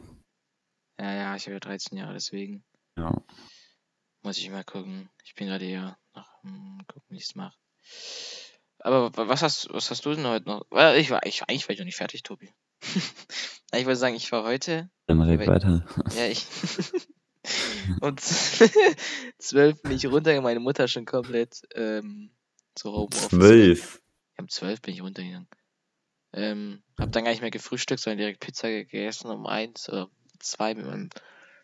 Ja, 1.00 1.12
ja, 1.14 1.36
ich 1.36 1.44
habe 1.44 1.54
ja 1.54 1.60
13 1.60 1.96
Jahre, 1.98 2.12
deswegen 2.14 2.64
Ja. 2.96 3.12
muss 4.22 4.38
ich 4.38 4.50
mal 4.50 4.64
gucken. 4.64 5.10
Ich 5.24 5.34
bin 5.34 5.46
gerade 5.48 5.64
eher 5.64 5.98
noch 6.14 6.28
gucken, 6.42 7.06
wie 7.08 7.16
ich 7.16 7.24
es 7.24 7.34
mache. 7.34 7.56
Aber 8.80 9.16
wa- 9.16 9.28
was 9.28 9.42
hast, 9.42 9.68
was 9.72 9.90
hast 9.90 10.04
du 10.06 10.14
denn 10.14 10.26
heute 10.26 10.48
noch? 10.48 10.62
Ich 10.96 11.10
war, 11.10 11.24
ich, 11.26 11.42
eigentlich 11.42 11.68
war 11.68 11.72
ich 11.72 11.78
noch 11.78 11.84
nicht 11.86 11.96
fertig, 11.96 12.22
Tobi. 12.22 12.52
ich 13.74 13.84
wollte 13.86 13.96
sagen, 13.96 14.14
ich 14.14 14.30
war 14.32 14.44
heute 14.44 14.90
Dann 15.06 15.20
red 15.20 15.46
weiter. 15.46 15.84
Ja, 16.16 16.26
ich. 16.26 16.46
Und 18.00 18.20
zwölf 19.38 19.82
bin 19.82 19.92
ich 19.92 20.06
runtergegangen, 20.06 20.42
meine 20.42 20.60
Mutter 20.60 20.88
schon 20.88 21.04
komplett 21.04 21.62
ähm, 21.74 22.30
zu 22.74 22.92
Homeoffice. 22.92 23.28
Zwölf. 23.28 24.02
Um 24.38 24.48
zwölf 24.48 24.80
bin 24.80 24.94
ich 24.94 25.02
runtergegangen. 25.02 25.48
Ähm, 26.32 26.82
hab 26.98 27.10
dann 27.12 27.24
gar 27.24 27.30
nicht 27.30 27.40
mehr 27.40 27.50
gefrühstückt, 27.50 28.00
sondern 28.00 28.18
direkt 28.18 28.40
Pizza 28.40 28.68
gegessen 28.68 29.30
um 29.30 29.46
eins 29.46 29.88
oder 29.88 30.10
zwei 30.38 30.74
mit 30.74 30.86
meinem 30.86 31.10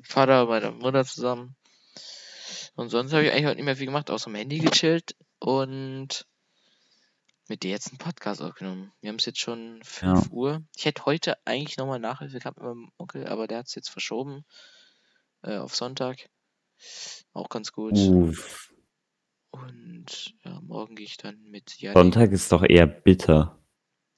Vater 0.02 0.42
und 0.42 0.48
meiner 0.48 0.72
Mutter 0.72 1.04
zusammen. 1.04 1.54
Und 2.74 2.88
sonst 2.88 3.12
habe 3.12 3.24
ich 3.24 3.30
eigentlich 3.30 3.46
heute 3.46 3.56
nicht 3.56 3.64
mehr 3.64 3.76
viel 3.76 3.86
gemacht, 3.86 4.10
außer 4.10 4.28
am 4.28 4.34
Handy 4.34 4.58
gechillt 4.58 5.14
und 5.38 6.26
mit 7.48 7.62
dir 7.62 7.70
jetzt 7.70 7.88
einen 7.88 7.98
Podcast 7.98 8.42
aufgenommen. 8.42 8.92
Wir 9.00 9.10
haben 9.10 9.16
es 9.16 9.26
jetzt 9.26 9.38
schon 9.38 9.80
5 9.84 10.30
Uhr. 10.30 10.62
Ich 10.76 10.86
hätte 10.86 11.04
heute 11.04 11.36
eigentlich 11.46 11.76
nochmal 11.76 12.00
Nachhilfe 12.00 12.38
gehabt 12.38 12.56
mit 12.56 12.66
meinem 12.66 12.90
Onkel, 12.96 13.26
aber 13.26 13.46
der 13.46 13.58
hat 13.58 13.66
es 13.66 13.74
jetzt 13.74 13.90
verschoben 13.90 14.44
äh, 15.44 15.58
auf 15.58 15.74
Sonntag. 15.74 16.28
Auch 17.32 17.48
ganz 17.48 17.72
gut. 17.72 17.96
Uff. 17.96 18.72
Und 19.50 20.34
ja, 20.44 20.60
morgen 20.60 20.96
gehe 20.96 21.06
ich 21.06 21.16
dann 21.16 21.40
mit 21.44 21.78
Janni. 21.78 21.94
Sonntag 21.94 22.32
ist 22.32 22.50
doch 22.50 22.64
eher 22.68 22.86
bitter. 22.86 23.58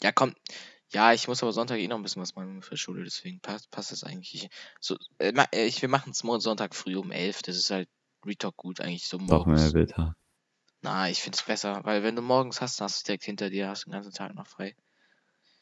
Ja, 0.03 0.13
komm. 0.13 0.35
Ja, 0.91 1.13
ich 1.13 1.27
muss 1.29 1.43
aber 1.43 1.53
Sonntag 1.53 1.79
eh 1.79 1.89
noch 1.89 1.97
ein 1.97 2.03
bisschen 2.03 2.23
was 2.23 2.37
machen 2.37 2.63
für 2.63 2.77
Schule, 2.77 3.03
deswegen 3.03 3.41
passt, 3.41 3.71
passt 3.71 3.91
das 3.91 4.05
eigentlich. 4.05 4.49
So, 4.81 4.97
äh, 5.19 5.33
äh, 5.53 5.67
ich, 5.67 5.83
wir 5.83 5.89
machen 5.89 6.13
es 6.13 6.19
Sonntag 6.19 6.75
früh 6.75 6.97
um 6.97 7.11
11. 7.11 7.43
Das 7.43 7.57
ist 7.57 7.71
halt 7.71 7.89
Retalk 8.25 8.57
gut 8.57 8.81
eigentlich 8.81 9.07
so 9.07 9.19
Doch 9.19 9.47
mehr 9.47 9.57
morgens. 9.57 9.73
Bilder. 9.73 10.17
Na, 10.83 11.11
ich 11.11 11.21
finde 11.21 11.37
es 11.37 11.43
besser, 11.43 11.85
weil 11.85 12.03
wenn 12.03 12.17
du 12.17 12.23
morgens 12.23 12.61
hast, 12.61 12.81
dann 12.81 12.87
hast 12.87 13.03
du 13.03 13.07
direkt 13.07 13.25
hinter 13.25 13.51
dir, 13.51 13.69
hast 13.69 13.87
den 13.87 13.93
ganzen 13.93 14.13
Tag 14.13 14.35
noch 14.35 14.47
frei. 14.47 14.77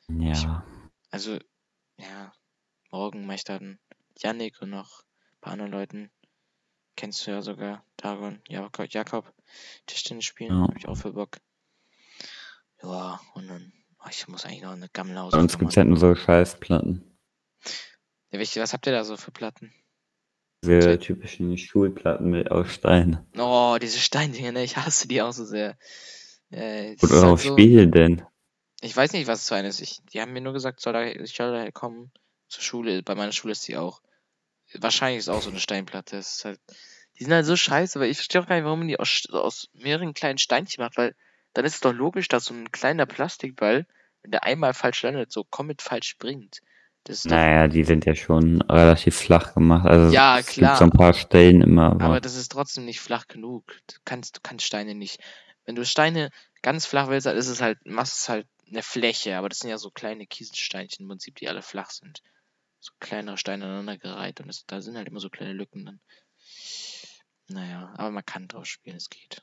Ja. 0.09 0.65
Also, 1.11 1.39
ja, 1.97 2.33
morgen 2.91 3.25
mache 3.27 3.37
ich 3.37 3.45
dann 3.45 3.79
Yannick 4.19 4.61
und 4.61 4.71
noch 4.71 5.04
paar 5.45 5.53
anderen 5.53 5.73
Leuten. 5.73 6.11
Kennst 6.97 7.27
du 7.27 7.33
ja 7.33 7.43
sogar, 7.43 7.85
Dagon, 7.97 8.41
Jakob, 8.49 8.87
Jakob 8.93 9.33
Tischtennis 9.87 10.25
spielen, 10.25 10.51
Ja. 10.53 10.63
hab 10.69 10.77
ich 10.77 10.89
auch 10.89 10.97
für 10.97 11.13
Bock. 11.13 11.39
Ja, 12.83 13.21
und 13.35 13.49
dann, 13.49 13.73
oh, 14.01 14.09
ich 14.11 14.27
muss 14.29 14.45
eigentlich 14.45 14.63
noch 14.63 14.71
eine 14.73 14.81
Bei 14.81 14.85
uns 14.87 14.93
Gammelhausaufgabe 14.93 15.59
gibt's 15.59 15.77
machen. 15.77 15.77
halt 15.77 15.89
nur 15.89 15.99
so 15.99 16.15
Scheißplatten. 16.15 17.19
Ja, 18.31 18.39
welche, 18.39 18.61
was 18.61 18.73
habt 18.73 18.87
ihr 18.87 18.93
da 18.93 19.05
so 19.05 19.17
für 19.17 19.31
Platten? 19.33 19.73
Diese 20.65 20.99
typischen 20.99 21.59
Schulplatten 21.59 22.31
mit 22.31 22.51
aus 22.51 22.73
Stein. 22.73 23.27
Oh, 23.37 23.77
diese 23.81 23.99
Steindinger, 23.99 24.53
ne? 24.53 24.65
Ich 24.65 24.77
hasse 24.77 25.09
die 25.09 25.21
auch 25.21 25.33
so 25.33 25.45
sehr. 25.45 25.77
Äh, 26.51 26.95
ist 26.95 27.03
halt 27.03 27.13
darauf 27.13 27.43
so, 27.43 27.53
spielen 27.53 27.91
denn? 27.93 28.23
ich 28.81 28.97
weiß 28.97 29.13
nicht, 29.13 29.27
was 29.27 29.43
es 29.43 29.49
für 29.49 29.57
eine 29.57 29.69
ist. 29.69 29.81
Ich, 29.81 30.01
die 30.13 30.21
haben 30.21 30.33
mir 30.33 30.41
nur 30.41 30.53
gesagt, 30.53 30.81
soll 30.81 30.93
da, 30.93 31.05
ich 31.05 31.35
soll 31.35 31.53
da 31.53 31.71
kommen 31.71 32.13
zur 32.49 32.63
Schule. 32.63 33.03
Bei 33.03 33.15
meiner 33.15 33.33
Schule 33.33 33.53
ist 33.53 33.67
die 33.67 33.77
auch. 33.77 34.01
Wahrscheinlich 34.79 35.21
ist 35.21 35.29
auch 35.29 35.43
so 35.43 35.51
eine 35.51 35.61
Steinplatte. 35.61 36.17
Das 36.17 36.37
ist 36.37 36.45
halt, 36.45 36.61
die 37.19 37.25
sind 37.25 37.33
halt 37.33 37.47
so 37.47 37.57
scheiße, 37.57 38.01
weil 38.01 38.11
ich 38.11 38.17
verstehe 38.17 38.41
auch 38.41 38.47
gar 38.47 38.57
nicht, 38.57 38.65
warum 38.65 38.81
man 38.81 38.89
die 38.89 38.99
aus, 38.99 39.27
aus 39.31 39.69
mehreren 39.73 40.15
kleinen 40.15 40.39
Steinchen 40.39 40.83
macht, 40.83 40.97
weil 40.97 41.15
dann 41.53 41.65
ist 41.65 41.75
es 41.75 41.81
doch 41.81 41.93
logisch, 41.93 42.29
dass 42.29 42.47
so 42.47 42.55
ein 42.55 42.73
kleiner 42.73 43.07
Plastikball, 43.07 43.87
wenn 44.23 44.31
der 44.33 44.45
einmal 44.45 44.75
falsch 44.75 45.03
landet, 45.03 45.31
so 45.31 45.45
komplett 45.45 45.83
falsch 45.83 46.09
springt. 46.09 46.61
Das 47.05 47.19
ist 47.19 47.27
doch, 47.27 47.31
Naja, 47.33 47.69
die 47.69 47.85
sind 47.85 48.07
ja 48.07 48.15
schon 48.15 48.63
relativ 48.63 49.17
flach 49.17 49.55
gemacht. 49.55 49.87
Also 49.87 50.13
Ja, 50.13 50.39
es 50.39 50.47
klar. 50.47 50.71
gibt 50.71 50.79
so 50.79 50.85
ein 50.85 50.99
paar 50.99 51.13
Stellen 51.15 51.61
immer, 51.61 51.93
aber, 51.93 52.05
aber 52.05 52.21
das 52.21 52.35
ist 52.35 52.51
trotzdem 52.51 52.87
nicht 52.87 53.01
flach 53.01 53.29
genug. 53.29 53.65
Du 53.87 53.97
kannst, 54.05 54.37
du 54.37 54.41
kannst 54.43 54.65
Steine 54.65 54.95
nicht. 54.95 55.21
Wenn 55.67 55.77
du 55.77 55.85
Steine 55.85 56.31
ganz 56.63 56.87
flach 56.87 57.09
willst, 57.09 57.27
dann 57.27 57.37
ist 57.37 57.49
es 57.49 57.61
halt, 57.61 57.79
machst 57.85 58.19
es 58.19 58.29
halt 58.29 58.47
eine 58.69 58.83
Fläche, 58.83 59.37
aber 59.37 59.49
das 59.49 59.59
sind 59.59 59.71
ja 59.71 59.79
so 59.79 59.91
kleine 59.91 60.27
Kieselsteinchen 60.27 61.05
im 61.05 61.09
Prinzip, 61.09 61.37
die 61.37 61.49
alle 61.49 61.63
flach 61.63 61.91
sind. 61.91 62.23
So 62.85 62.93
kleinere 63.01 63.39
Steine 63.39 63.65
aneinandergereiht 63.65 64.41
und 64.41 64.49
das, 64.49 64.67
da 64.67 64.83
sind 64.83 64.99
halt 64.99 65.09
immer 65.09 65.19
so 65.19 65.31
kleine 65.31 65.55
Lücken 65.55 65.87
dann. 65.87 66.01
Naja, 67.49 67.95
aber 67.97 68.11
man 68.11 68.27
kann 68.27 68.47
drauf 68.47 68.67
spielen, 68.67 68.97
es 68.97 69.09
geht. 69.09 69.43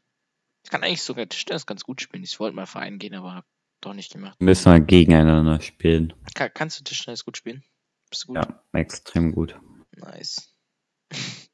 Ich 0.64 0.70
kann 0.70 0.84
eigentlich 0.84 1.02
sogar 1.02 1.28
Tischtennis 1.28 1.66
ganz 1.66 1.84
gut 1.84 2.02
spielen. 2.02 2.24
Ich 2.24 2.40
wollte 2.40 2.56
mal 2.56 2.68
Verein 2.68 3.00
gehen, 3.00 3.16
aber 3.16 3.34
hab 3.34 3.46
doch 3.82 3.96
nicht 3.96 4.12
gemacht. 4.12 4.40
müssen 4.40 4.72
wir 4.72 4.80
gegeneinander 4.80 5.60
spielen. 5.60 6.14
Ka 6.36 6.50
kannst 6.50 6.80
du 6.80 6.84
Tischtennis 6.84 7.26
gut 7.26 7.36
spielen? 7.36 7.64
Bist 8.12 8.26
du 8.26 8.28
gut? 8.28 8.36
Ja, 8.36 8.64
extrem 8.74 9.32
gut. 9.32 9.60
Nice. 9.96 10.56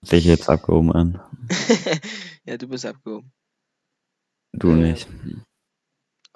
Sehe 0.02 0.20
ich 0.20 0.26
jetzt 0.26 0.50
abgehoben 0.50 0.92
an. 0.92 1.22
ja, 2.44 2.58
du 2.58 2.68
bist 2.68 2.86
abgehoben. 2.86 3.32
Du 4.52 4.72
Äh, 4.72 4.92
nicht. 4.92 5.08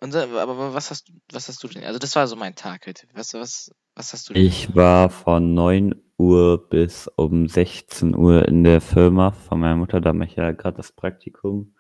Und, 0.03 0.15
aber 0.15 0.73
was 0.73 0.89
hast 0.89 1.09
du, 1.09 1.13
was 1.31 1.47
hast 1.47 1.63
du 1.63 1.67
denn? 1.67 1.83
Also 1.83 1.99
das 1.99 2.15
war 2.15 2.25
so 2.27 2.35
mein 2.35 2.55
Tag 2.55 2.87
heute. 2.87 3.07
Was, 3.13 3.33
was, 3.35 3.71
was 3.95 4.13
hast 4.13 4.29
du 4.29 4.33
denn? 4.33 4.43
Ich 4.43 4.75
war 4.75 5.09
von 5.09 5.53
9 5.53 5.93
Uhr 6.17 6.67
bis 6.69 7.07
um 7.15 7.47
16 7.47 8.15
Uhr 8.15 8.47
in 8.47 8.63
der 8.63 8.81
Firma 8.81 9.31
von 9.31 9.59
meiner 9.59 9.75
Mutter, 9.75 10.01
da 10.01 10.13
mache 10.13 10.29
ich 10.29 10.35
ja 10.35 10.51
gerade 10.51 10.77
das 10.77 10.91
Praktikum. 10.91 11.75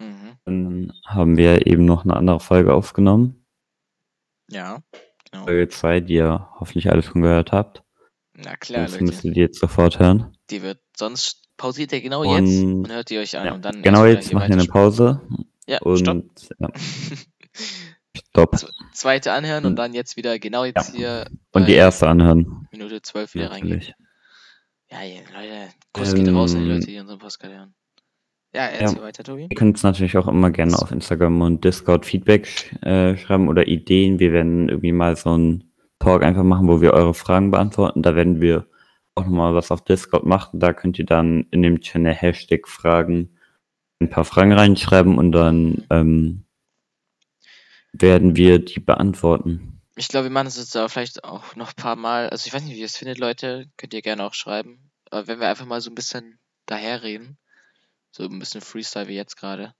Mhm. 0.00 0.36
Dann 0.44 0.92
haben 1.06 1.36
wir 1.36 1.66
eben 1.66 1.84
noch 1.84 2.04
eine 2.04 2.14
andere 2.16 2.40
Folge 2.40 2.74
aufgenommen. 2.74 3.44
Ja, 4.50 4.82
genau. 5.30 5.44
Folge 5.44 5.68
2, 5.68 6.00
die 6.00 6.14
ihr 6.14 6.48
hoffentlich 6.60 6.90
alle 6.90 7.02
schon 7.02 7.22
gehört 7.22 7.52
habt. 7.52 7.82
Na 8.36 8.56
klar, 8.56 8.82
das 8.82 8.92
Leute. 8.92 9.04
müsst 9.04 9.24
ihr 9.24 9.32
jetzt 9.32 9.58
sofort 9.60 9.98
hören. 9.98 10.36
Die 10.50 10.62
wird, 10.62 10.80
sonst 10.96 11.42
pausiert 11.56 11.92
ihr 11.92 12.00
genau 12.00 12.24
jetzt 12.24 12.62
Und- 12.62 12.84
und 12.84 12.92
hört 12.92 13.10
ihr 13.10 13.20
euch 13.20 13.36
an 13.38 13.46
Ja, 13.46 13.54
und 13.54 13.64
dann 13.64 13.82
genau 13.82 14.04
jetzt 14.04 14.32
machen 14.32 14.48
wir 14.48 14.58
eine. 14.58 14.66
Pause. 14.66 15.20
Ja, 15.66 15.78
Und 15.82 15.98
stopp. 15.98 16.24
ja, 16.58 16.68
stopp. 18.30 18.56
Zweite 18.92 19.32
anhören 19.32 19.64
und 19.64 19.70
Und- 19.72 19.76
dann 19.76 19.94
jetzt 19.94 20.16
wieder 20.16 20.38
genau 20.38 20.64
jetzt 20.64 20.94
hier 20.94 21.26
Und 21.52 21.68
die 21.68 21.74
erste 21.74 22.08
anhören. 22.08 22.68
Minute 22.72 23.02
12 23.02 23.34
wieder 23.34 23.50
reingehen. 23.50 23.78
Natürlich. 23.78 23.94
Ja, 24.90 25.02
ja, 25.02 25.20
Leute, 25.34 25.72
Kuss 25.92 26.14
geht 26.14 26.28
raus 26.32 26.54
an 26.54 26.60
die 26.64 26.66
Ähm, 26.70 26.74
Leute, 26.76 26.86
die 26.86 26.98
unseren 27.00 27.18
Podcast 27.18 27.52
hören. 27.52 27.74
Ja, 28.54 28.66
erzähl 28.66 29.02
weiter, 29.02 29.24
Tobi. 29.24 29.48
Ihr 29.50 29.56
könnt 29.56 29.74
uns 29.74 29.82
natürlich 29.82 30.16
auch 30.16 30.28
immer 30.28 30.50
gerne 30.50 30.78
auf 30.78 30.92
Instagram 30.92 31.40
und 31.40 31.64
Discord 31.64 32.06
Feedback 32.06 32.46
sch 32.46 32.72
äh, 32.84 33.16
schreiben 33.16 33.48
oder 33.48 33.66
Ideen. 33.66 34.20
Wir 34.20 34.32
werden 34.32 34.68
irgendwie 34.68 34.92
mal 34.92 35.16
so 35.16 35.30
einen 35.32 35.72
Talk 35.98 36.22
einfach 36.22 36.44
machen, 36.44 36.68
wo 36.68 36.80
wir 36.80 36.92
eure 36.92 37.14
Fragen 37.14 37.50
beantworten. 37.50 38.02
Da 38.02 38.14
werden 38.14 38.40
wir 38.40 38.68
auch 39.16 39.24
nochmal 39.24 39.54
was 39.56 39.72
auf 39.72 39.82
Discord 39.82 40.24
machen. 40.24 40.60
Da 40.60 40.72
könnt 40.72 41.00
ihr 41.00 41.06
dann 41.06 41.46
in 41.50 41.62
dem 41.62 41.80
Channel 41.80 42.14
Hashtag 42.14 42.68
Fragen 42.68 43.33
ein 44.00 44.10
paar 44.10 44.24
Fragen 44.24 44.52
reinschreiben 44.52 45.18
und 45.18 45.32
dann 45.32 45.86
ähm, 45.90 46.44
werden 47.92 48.36
wir 48.36 48.58
die 48.58 48.80
beantworten. 48.80 49.80
Ich 49.96 50.08
glaube, 50.08 50.24
wir 50.24 50.30
machen 50.32 50.48
es 50.48 50.56
jetzt 50.56 50.76
aber 50.76 50.88
vielleicht 50.88 51.22
auch 51.24 51.54
noch 51.54 51.70
ein 51.70 51.76
paar 51.76 51.96
Mal. 51.96 52.28
Also 52.28 52.46
ich 52.46 52.52
weiß 52.52 52.64
nicht, 52.64 52.74
wie 52.74 52.80
ihr 52.80 52.86
es 52.86 52.96
findet, 52.96 53.18
Leute. 53.18 53.70
Könnt 53.76 53.94
ihr 53.94 54.02
gerne 54.02 54.24
auch 54.24 54.34
schreiben. 54.34 54.90
Aber 55.10 55.28
wenn 55.28 55.38
wir 55.38 55.48
einfach 55.48 55.66
mal 55.66 55.80
so 55.80 55.90
ein 55.90 55.94
bisschen 55.94 56.40
daherreden, 56.66 57.38
so 58.10 58.24
ein 58.24 58.38
bisschen 58.38 58.60
Freestyle 58.60 59.06
wie 59.06 59.14
jetzt 59.14 59.36
gerade 59.36 59.74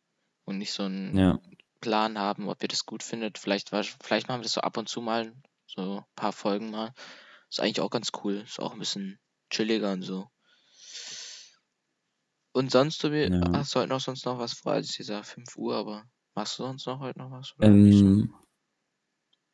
und 0.44 0.58
nicht 0.58 0.72
so 0.72 0.84
einen 0.84 1.16
Ja. 1.16 1.40
Plan 1.80 2.18
haben, 2.18 2.48
ob 2.48 2.62
ihr 2.62 2.68
das 2.68 2.86
gut 2.86 3.02
findet. 3.02 3.38
Vielleicht, 3.38 3.70
vielleicht 3.70 4.28
machen 4.28 4.40
wir 4.40 4.44
das 4.44 4.52
so 4.52 4.60
ab 4.60 4.76
und 4.76 4.88
zu 4.88 5.00
mal, 5.00 5.32
so 5.66 5.98
ein 5.98 6.04
paar 6.14 6.32
Folgen 6.32 6.70
mal. 6.70 6.92
Ist 7.50 7.60
eigentlich 7.60 7.80
auch 7.80 7.90
ganz 7.90 8.12
cool. 8.22 8.42
Ist 8.46 8.60
auch 8.60 8.72
ein 8.72 8.78
bisschen 8.78 9.18
chilliger 9.50 9.92
und 9.92 10.02
so. 10.02 10.28
Und 12.54 12.70
sonst, 12.70 12.98
Tobi, 12.98 13.24
Ja. 13.24 13.40
hast 13.52 13.74
du 13.74 13.80
heute 13.80 13.88
noch 13.88 14.00
sonst 14.00 14.24
noch 14.26 14.38
was 14.38 14.52
vor? 14.52 14.72
Also 14.72 14.88
ich 14.98 15.04
sage 15.06 15.24
5 15.24 15.56
Uhr, 15.56 15.74
aber 15.76 16.04
machst 16.36 16.58
du 16.58 16.62
sonst 16.62 16.86
noch 16.86 17.00
heute 17.00 17.18
noch 17.18 17.30
was? 17.32 17.52
nicht? 17.58 18.00
Ähm, 18.00 18.32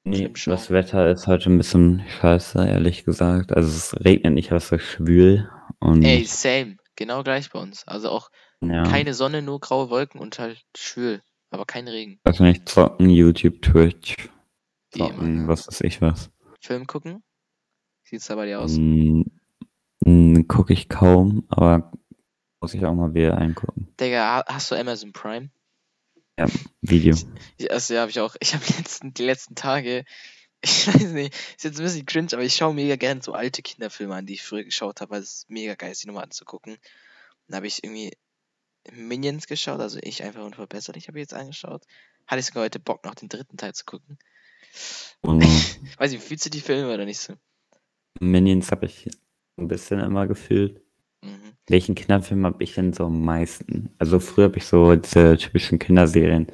nee, 0.05 0.29
das 0.45 0.71
Wetter 0.71 1.11
ist 1.11 1.27
heute 1.27 1.51
ein 1.51 1.57
bisschen 1.57 2.05
scheiße, 2.21 2.59
ehrlich 2.69 3.05
gesagt. 3.05 3.57
Also 3.57 3.69
es 3.71 3.95
regnet 4.05 4.35
nicht, 4.35 4.49
aber 4.51 4.59
es 4.59 4.71
ist 4.71 4.83
schwül. 4.83 5.49
Und 5.79 6.03
Ey, 6.03 6.25
same. 6.27 6.77
Genau 6.95 7.23
gleich 7.23 7.51
bei 7.51 7.59
uns. 7.59 7.89
Also 7.89 8.11
auch 8.11 8.29
ja, 8.61 8.83
keine 8.83 9.15
Sonne, 9.15 9.41
nur 9.41 9.61
graue 9.61 9.89
Wolken 9.89 10.21
und 10.21 10.39
halt 10.39 10.63
schwül. 10.77 11.23
Aber 11.49 11.65
kein 11.65 11.89
Regen. 11.89 12.21
wahrscheinlich 12.23 12.67
zocken, 12.67 13.09
YouTube, 13.09 13.63
Twitch, 13.63 14.29
zocken, 14.91 15.49
was 15.49 15.67
weiß 15.67 15.81
ich 15.81 16.03
was. 16.03 16.31
Film 16.61 16.87
gucken? 16.87 17.23
Sieht's 18.05 18.27
da 18.27 18.35
bei 18.35 18.45
dir 18.45 18.61
aus? 18.61 18.77
Mm, 18.77 19.23
mm, 20.05 20.43
Gucke 20.49 20.75
ich 20.75 20.91
kaum, 20.91 21.45
aber 21.49 21.91
muss 22.61 22.75
ich 22.75 22.85
auch 22.85 22.95
mal 22.95 23.15
wieder 23.15 23.37
eingucken. 23.39 23.89
Digga, 23.99 24.37
ha- 24.37 24.45
hast 24.55 24.71
du 24.71 24.75
Amazon 24.77 25.13
Prime? 25.13 25.51
Video. 26.81 27.15
Ich, 27.59 27.71
also, 27.71 27.93
ja, 27.95 28.01
habe 28.01 28.11
ich 28.11 28.21
auch. 28.21 28.35
Ich 28.41 28.55
habe 28.55 28.65
letzten, 28.79 29.13
die 29.13 29.25
letzten 29.25 29.55
Tage, 29.55 30.05
ich 30.63 30.87
weiß 30.87 31.13
nicht, 31.13 31.35
ist 31.35 31.65
jetzt 31.65 31.79
ein 31.79 31.85
bisschen 31.85 32.07
cringe, 32.07 32.29
aber 32.33 32.43
ich 32.43 32.55
schaue 32.55 32.73
mega 32.73 32.97
gerne 32.97 33.23
so 33.23 33.33
alte 33.35 33.61
Kinderfilme 33.63 34.15
an, 34.15 34.27
die 34.27 34.35
ich 34.35 34.43
früher 34.43 34.65
geschaut 34.65 35.01
habe, 35.01 35.11
weil 35.13 35.21
es 35.23 35.35
ist 35.35 35.51
mega 35.51 35.75
geil 35.75 35.93
ist, 35.93 36.03
die 36.03 36.07
nochmal 36.07 36.25
anzugucken. 36.25 36.79
Dann 37.47 37.57
habe 37.57 37.67
ich 37.67 37.85
irgendwie 37.85 38.17
Minions 38.91 39.47
geschaut, 39.49 39.81
also 39.81 39.99
ich 40.03 40.23
einfach 40.23 40.45
unverbessert. 40.45 40.97
Ich 40.97 41.09
habe 41.09 41.19
jetzt 41.19 41.35
angeschaut. 41.35 41.85
Hatte 42.27 42.41
ich 42.41 42.47
sogar 42.47 42.65
heute 42.65 42.79
Bock, 42.81 43.05
noch 43.05 43.15
den 43.15 43.29
dritten 43.29 43.57
Teil 43.59 43.75
zu 43.75 43.85
gucken. 43.85 44.19
Und 45.21 45.43
Weiß 45.99 46.13
nicht, 46.13 46.23
fühlst 46.25 46.47
du 46.47 46.51
die 46.51 46.61
Filme 46.61 46.95
oder 46.95 47.05
nicht 47.05 47.21
so? 47.21 47.35
Minions 48.19 48.71
habe 48.71 48.87
ich 48.87 49.09
ein 49.59 49.69
bisschen 49.69 50.01
immer 50.01 50.27
gefühlt. 50.27 50.83
Mhm. 51.23 51.55
Welchen 51.67 51.95
Kinderfilm 51.95 52.45
habe 52.47 52.63
ich 52.63 52.75
denn 52.75 52.93
so 52.93 53.07
am 53.07 53.23
meisten? 53.25 53.95
Also 53.99 54.19
früher 54.19 54.47
habe 54.47 54.59
ich 54.59 54.67
so 54.67 54.95
diese 54.97 55.37
typischen 55.37 55.79
Kinderserien. 55.79 56.47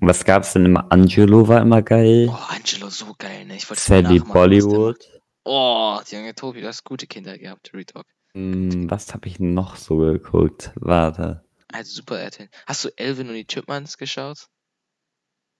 Was 0.00 0.24
gab's 0.24 0.52
denn 0.52 0.66
immer? 0.66 0.90
Angelo 0.92 1.48
war 1.48 1.62
immer 1.62 1.82
geil. 1.82 2.28
Oh, 2.30 2.38
Angelo, 2.48 2.90
so 2.90 3.14
geil, 3.16 3.46
ne? 3.46 3.56
Ich 3.56 3.68
wollte 3.70 3.82
Sally 3.82 4.18
Bollywood. 4.20 4.98
Oh, 5.44 5.98
Junge 6.10 6.34
Tobi, 6.34 6.60
du 6.60 6.68
hast 6.68 6.84
gute 6.84 7.06
Kinder 7.06 7.38
gehabt, 7.38 7.72
Retalk. 7.74 8.06
Hm, 8.34 8.90
was 8.90 9.14
habe 9.14 9.28
ich 9.28 9.40
noch 9.40 9.76
so 9.76 9.98
geguckt? 9.98 10.72
Warte. 10.76 11.44
Also 11.72 11.96
super 11.96 12.18
RTL. 12.18 12.48
Hast 12.66 12.84
du 12.84 12.88
Elvin 12.96 13.28
und 13.28 13.34
die 13.34 13.46
Chipmunks 13.46 13.96
geschaut? 13.98 14.48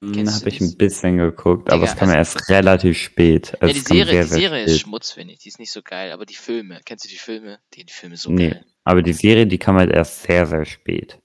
Hm, 0.02 0.28
habe 0.28 0.48
ich 0.48 0.60
ein 0.60 0.76
bisschen 0.76 1.16
geguckt, 1.18 1.70
aber 1.70 1.80
Digga, 1.82 1.92
es 1.92 1.98
kam 1.98 2.08
ja 2.10 2.16
erst 2.16 2.48
relativ 2.50 2.98
spät. 2.98 3.54
Also 3.60 3.66
ja, 3.66 3.72
die 3.72 3.80
Serie, 3.80 4.22
die 4.22 4.28
Serie 4.28 4.64
ist. 4.64 4.80
Schmutz, 4.80 5.12
finde 5.12 5.32
ich. 5.34 5.40
Die 5.40 5.48
ist 5.48 5.58
nicht 5.58 5.72
so 5.72 5.82
geil, 5.82 6.12
aber 6.12 6.26
die 6.26 6.34
Filme, 6.34 6.80
kennst 6.84 7.04
du 7.04 7.08
die 7.08 7.16
Filme? 7.16 7.58
Die, 7.74 7.84
die 7.84 7.92
Filme 7.92 8.16
so 8.16 8.30
Nee, 8.30 8.50
geil. 8.50 8.64
aber 8.84 9.02
die 9.02 9.12
Serie, 9.12 9.46
die 9.46 9.58
kam 9.58 9.76
halt 9.76 9.90
erst 9.90 10.22
sehr, 10.24 10.46
sehr 10.46 10.64
spät. 10.64 11.20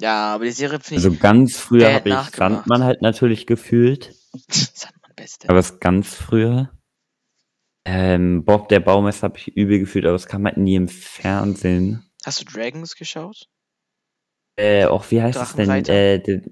Ja, 0.00 0.34
aber 0.34 0.44
die 0.44 0.50
Serie 0.52 0.78
finde 0.80 1.00
ich. 1.00 1.06
Also 1.06 1.18
ganz 1.18 1.56
früher 1.56 1.92
habe 1.92 2.08
ich. 2.08 2.14
Sandmann 2.36 2.84
halt 2.84 3.02
natürlich 3.02 3.46
gefühlt, 3.46 4.12
Sandmann, 4.50 5.12
Beste. 5.16 5.48
aber 5.48 5.58
es 5.58 5.80
ganz 5.80 6.14
früher. 6.14 6.70
Ähm, 7.86 8.44
Bob 8.44 8.68
der 8.70 8.80
Baumeister 8.80 9.24
habe 9.24 9.38
ich 9.38 9.48
übel 9.48 9.78
gefühlt, 9.78 10.06
aber 10.06 10.14
es 10.14 10.26
kam 10.26 10.44
halt 10.46 10.56
nie 10.56 10.74
im 10.76 10.88
Fernsehen. 10.88 12.10
Hast 12.24 12.40
du 12.40 12.44
Dragons 12.44 12.94
geschaut? 12.96 13.46
Äh, 14.56 14.86
auch 14.86 15.10
wie 15.10 15.20
heißt 15.20 15.40
es 15.40 15.54
denn? 15.54 15.68
Äh, 15.70 16.42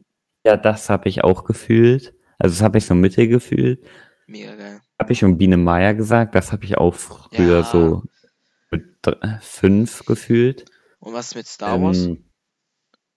ja, 0.44 0.56
das 0.56 0.90
habe 0.90 1.08
ich 1.08 1.25
auch 1.25 1.44
gefühlt. 1.44 2.14
Also 2.38 2.54
das 2.54 2.62
habe 2.62 2.78
ich 2.78 2.87
so 2.87 2.94
Mitte 2.94 3.28
gefühlt. 3.28 3.84
Mega 4.26 4.54
geil. 4.56 4.80
Habe 4.99 5.12
ich 5.12 5.18
schon 5.18 5.38
Biene 5.38 5.56
Meier 5.56 5.94
gesagt? 5.94 6.34
Das 6.34 6.52
habe 6.52 6.64
ich 6.64 6.78
auch 6.78 6.94
früher 6.94 7.58
Ja. 7.58 7.62
so 7.64 8.02
fünf 9.40 10.04
gefühlt. 10.06 10.64
Und 11.00 11.12
was 11.14 11.34
mit 11.34 11.46
Star 11.46 11.80
Wars? 11.82 12.06
Ähm, 12.06 12.25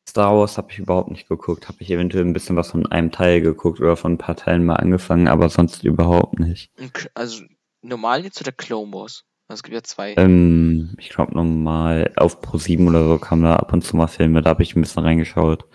Star 0.08 0.36
Wars 0.36 0.58
habe 0.58 0.72
ich 0.72 0.79
überhaupt 0.79 1.12
nicht 1.12 1.27
geguckt. 1.27 1.67
Habe 1.67 1.77
ich 1.82 1.91
eventuell 1.91 2.25
ein 2.25 2.34
bisschen 2.34 2.55
was 2.55 2.72
von 2.72 2.86
einem 2.88 3.12
Teil 3.12 3.41
geguckt 3.41 3.79
oder 3.79 3.96
von 3.96 4.13
ein 4.13 4.17
paar 4.17 4.36
Teilen 4.36 4.65
mal 4.65 4.75
angefangen, 4.75 5.27
aber 5.27 5.50
sonst 5.50 5.84
überhaupt 5.84 6.39
nicht. 6.39 6.72
Also 7.13 7.44
normal 7.82 8.24
jetzt 8.24 8.41
oder 8.41 8.51
Clone 8.51 8.91
Wars? 8.94 9.24
Also 9.48 9.60
es 9.60 9.63
gibt 9.63 9.75
ja 9.75 9.84
zwei. 9.84 10.15
Ähm, 10.17 10.96
ich 10.98 11.10
glaube 11.10 11.34
normal 11.36 12.12
auf 12.15 12.41
Pro7 12.41 12.88
oder 12.88 13.08
so 13.08 13.17
kamen 13.20 13.44
da 13.44 13.55
ab 13.58 13.72
und 13.74 13.84
zu 13.84 13.96
mal 13.96 14.08
Filme, 14.08 14.41
da 14.41 14.51
habe 14.51 14.63
ich 14.63 14.75
ein 14.75 14.82
bisschen 14.82 15.03
reingeschaut. 15.03 15.65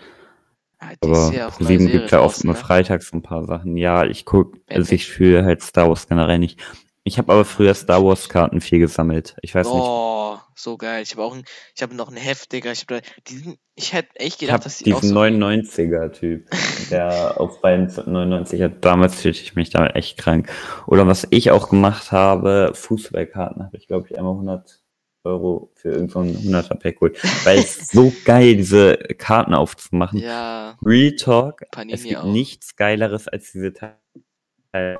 Ah, 0.81 0.93
Aber 1.01 1.31
ja 1.31 1.47
auch 1.47 1.59
eine 1.59 1.69
Pro7 1.69 1.83
neue 1.83 1.91
gibt 1.91 2.11
ja 2.11 2.21
oft 2.21 2.37
draußen, 2.37 2.49
ne? 2.49 2.55
freitags 2.55 3.13
ein 3.13 3.21
paar 3.21 3.45
Sachen. 3.45 3.77
Ja, 3.77 4.03
ich 4.05 4.25
guck, 4.25 4.57
also 4.67 4.91
ich 4.93 5.05
fühle 5.05 5.45
halt 5.45 5.61
Star 5.61 5.87
Wars 5.87 6.07
generell 6.07 6.39
nicht. 6.39 6.59
Ich 7.03 7.19
habe 7.19 7.31
aber 7.31 7.45
früher 7.45 7.73
Star 7.75 8.03
Wars 8.03 8.29
Karten 8.29 8.61
viel 8.61 8.79
gesammelt. 8.79 9.35
Ich 9.41 9.53
weiß 9.53 9.67
nicht. 9.67 9.75
Oh, 9.75 10.37
so 10.55 10.77
geil. 10.77 11.03
Ich 11.03 11.11
habe 11.13 11.23
auch 11.23 11.35
ein, 11.35 11.43
ich 11.75 11.83
habe 11.83 11.95
noch 11.95 12.07
einen 12.07 12.17
Heftiger. 12.17 12.71
Ich 12.71 12.81
habe 12.81 13.01
da, 13.01 13.07
diesen, 13.27 13.57
ich 13.75 13.93
hätte 13.93 14.09
echt 14.15 14.35
Ich 14.35 14.39
gedacht, 14.39 14.53
habe 14.53 14.63
dass 14.63 14.77
die 14.79 14.93
auch 14.93 15.01
diesen 15.01 15.13
so 15.13 15.21
99er 15.21 16.11
Typ, 16.11 16.49
der 16.89 17.39
auf 17.39 17.61
beiden 17.61 17.85
99 17.87 18.61
hat. 18.61 18.83
Damals 18.83 19.15
fühlte 19.15 19.39
ich 19.41 19.55
mich 19.55 19.69
damit 19.69 19.95
echt 19.95 20.17
krank. 20.17 20.51
Oder 20.87 21.05
was 21.05 21.27
ich 21.29 21.51
auch 21.51 21.69
gemacht 21.69 22.11
habe, 22.11 22.71
Fußballkarten 22.73 23.63
habe 23.63 23.77
ich 23.77 23.87
glaube 23.87 24.07
ich 24.09 24.17
einmal 24.17 24.33
100 24.33 24.80
Euro 25.23 25.71
für 25.75 25.89
irgendein 25.89 26.35
100er 26.35 26.75
Pack 26.75 26.95
geholt. 26.95 27.17
Weil 27.45 27.59
es 27.59 27.89
so 27.89 28.11
geil, 28.25 28.55
diese 28.55 28.97
Karten 29.17 29.53
aufzumachen. 29.53 30.19
Ja, 30.19 30.77
Real 30.83 31.15
Talk, 31.15 31.61
es 31.61 31.69
Panini 31.71 32.09
gibt 32.09 32.17
auch. 32.17 32.25
nichts 32.25 32.75
Geileres 32.75 33.27
als 33.27 33.51
diese 33.51 33.73
Teile. 33.73 34.99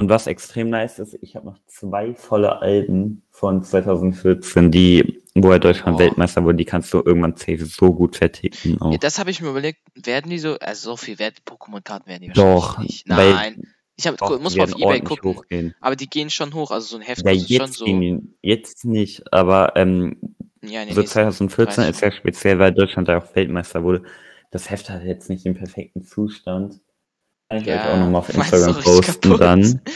Und 0.00 0.08
was 0.08 0.28
extrem 0.28 0.70
nice 0.70 1.00
ist, 1.00 1.18
ich 1.22 1.34
habe 1.34 1.46
noch 1.46 1.58
zwei 1.66 2.14
volle 2.14 2.60
Alben 2.60 3.22
von 3.30 3.64
2014, 3.64 4.70
die, 4.70 5.22
wo 5.34 5.50
er 5.50 5.58
Deutschland 5.58 5.98
Boah. 5.98 6.04
Weltmeister 6.04 6.44
wurde, 6.44 6.58
die 6.58 6.64
kannst 6.64 6.94
du 6.94 7.02
irgendwann 7.04 7.36
safe 7.36 7.64
so 7.64 7.92
gut 7.92 8.16
verticken. 8.16 8.78
Ja, 8.92 8.98
das 8.98 9.18
habe 9.18 9.30
ich 9.30 9.40
mir 9.40 9.50
überlegt. 9.50 9.80
Werden 9.94 10.30
die 10.30 10.38
so, 10.38 10.56
also 10.60 10.90
so 10.90 10.96
viel 10.96 11.18
wert 11.18 11.38
Pokémon-Karten 11.44 12.06
werden 12.06 12.22
die 12.22 12.28
Doch, 12.28 12.76
wahrscheinlich 12.76 13.06
nicht. 13.06 13.08
Nein. 13.08 13.62
Ich 13.98 14.06
habe, 14.06 14.16
Doch, 14.16 14.40
muss 14.40 14.56
mal 14.56 14.64
auf 14.64 14.78
Ebay 14.78 15.00
gucken. 15.00 15.34
hochgehen. 15.36 15.74
Aber 15.80 15.96
die 15.96 16.08
gehen 16.08 16.30
schon 16.30 16.54
hoch. 16.54 16.70
Also 16.70 16.86
so 16.86 16.96
ein 16.96 17.02
Heft 17.02 17.26
Ja, 17.26 17.34
schon 17.34 17.42
jetzt, 17.46 17.74
so. 17.74 17.84
gehen 17.84 18.00
die, 18.00 18.20
jetzt 18.42 18.84
nicht, 18.84 19.32
aber 19.32 19.72
ähm, 19.74 20.16
Ja, 20.62 20.84
so 20.92 21.00
nee, 21.00 21.06
2014 21.06 21.82
30. 21.84 21.94
ist 21.96 22.00
ja 22.02 22.12
speziell, 22.12 22.58
weil 22.60 22.72
Deutschland 22.72 23.08
da 23.08 23.18
auch 23.18 23.34
Weltmeister 23.34 23.82
wurde. 23.82 24.04
Das 24.52 24.70
Heft 24.70 24.88
hat 24.88 25.02
jetzt 25.02 25.28
nicht 25.28 25.44
den 25.44 25.54
perfekten 25.54 26.04
Zustand. 26.04 26.80
Kann 27.48 27.58
ich 27.58 27.64
euch 27.64 27.74
Ja, 27.74 27.92
auch 27.94 27.98
nochmal 27.98 28.20
auf 28.20 28.28
Instagram 28.34 28.74
posten 28.82 29.36
dann. 29.36 29.80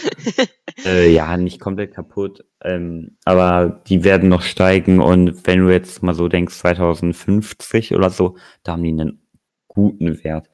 Äh, 0.85 1.13
ja, 1.13 1.37
nicht 1.37 1.61
komplett 1.61 1.95
kaputt. 1.95 2.45
Ähm, 2.65 3.17
aber 3.25 3.83
die 3.87 4.03
werden 4.03 4.29
noch 4.29 4.43
steigen 4.43 5.01
und 5.01 5.47
wenn 5.47 5.61
du 5.61 5.71
jetzt 5.71 6.03
mal 6.03 6.15
so 6.15 6.27
denkst, 6.27 6.57
2050 6.57 7.95
oder 7.95 8.11
so, 8.11 8.37
da 8.65 8.73
haben 8.73 8.83
die 8.83 8.89
einen 8.89 9.23
guten 9.69 10.25
Wert. 10.25 10.49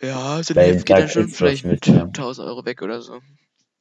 Ja, 0.00 0.42
so 0.42 0.54
ein 0.54 0.56
Weil 0.56 0.76
geht 0.76 0.90
da 0.90 0.94
dann 1.00 1.08
schon 1.08 1.28
vielleicht 1.28 1.64
mit 1.64 1.86
mit, 1.86 1.96
ja. 1.96 2.04
1000 2.04 2.46
Euro 2.46 2.64
weg 2.64 2.82
oder 2.82 3.00
so. 3.00 3.20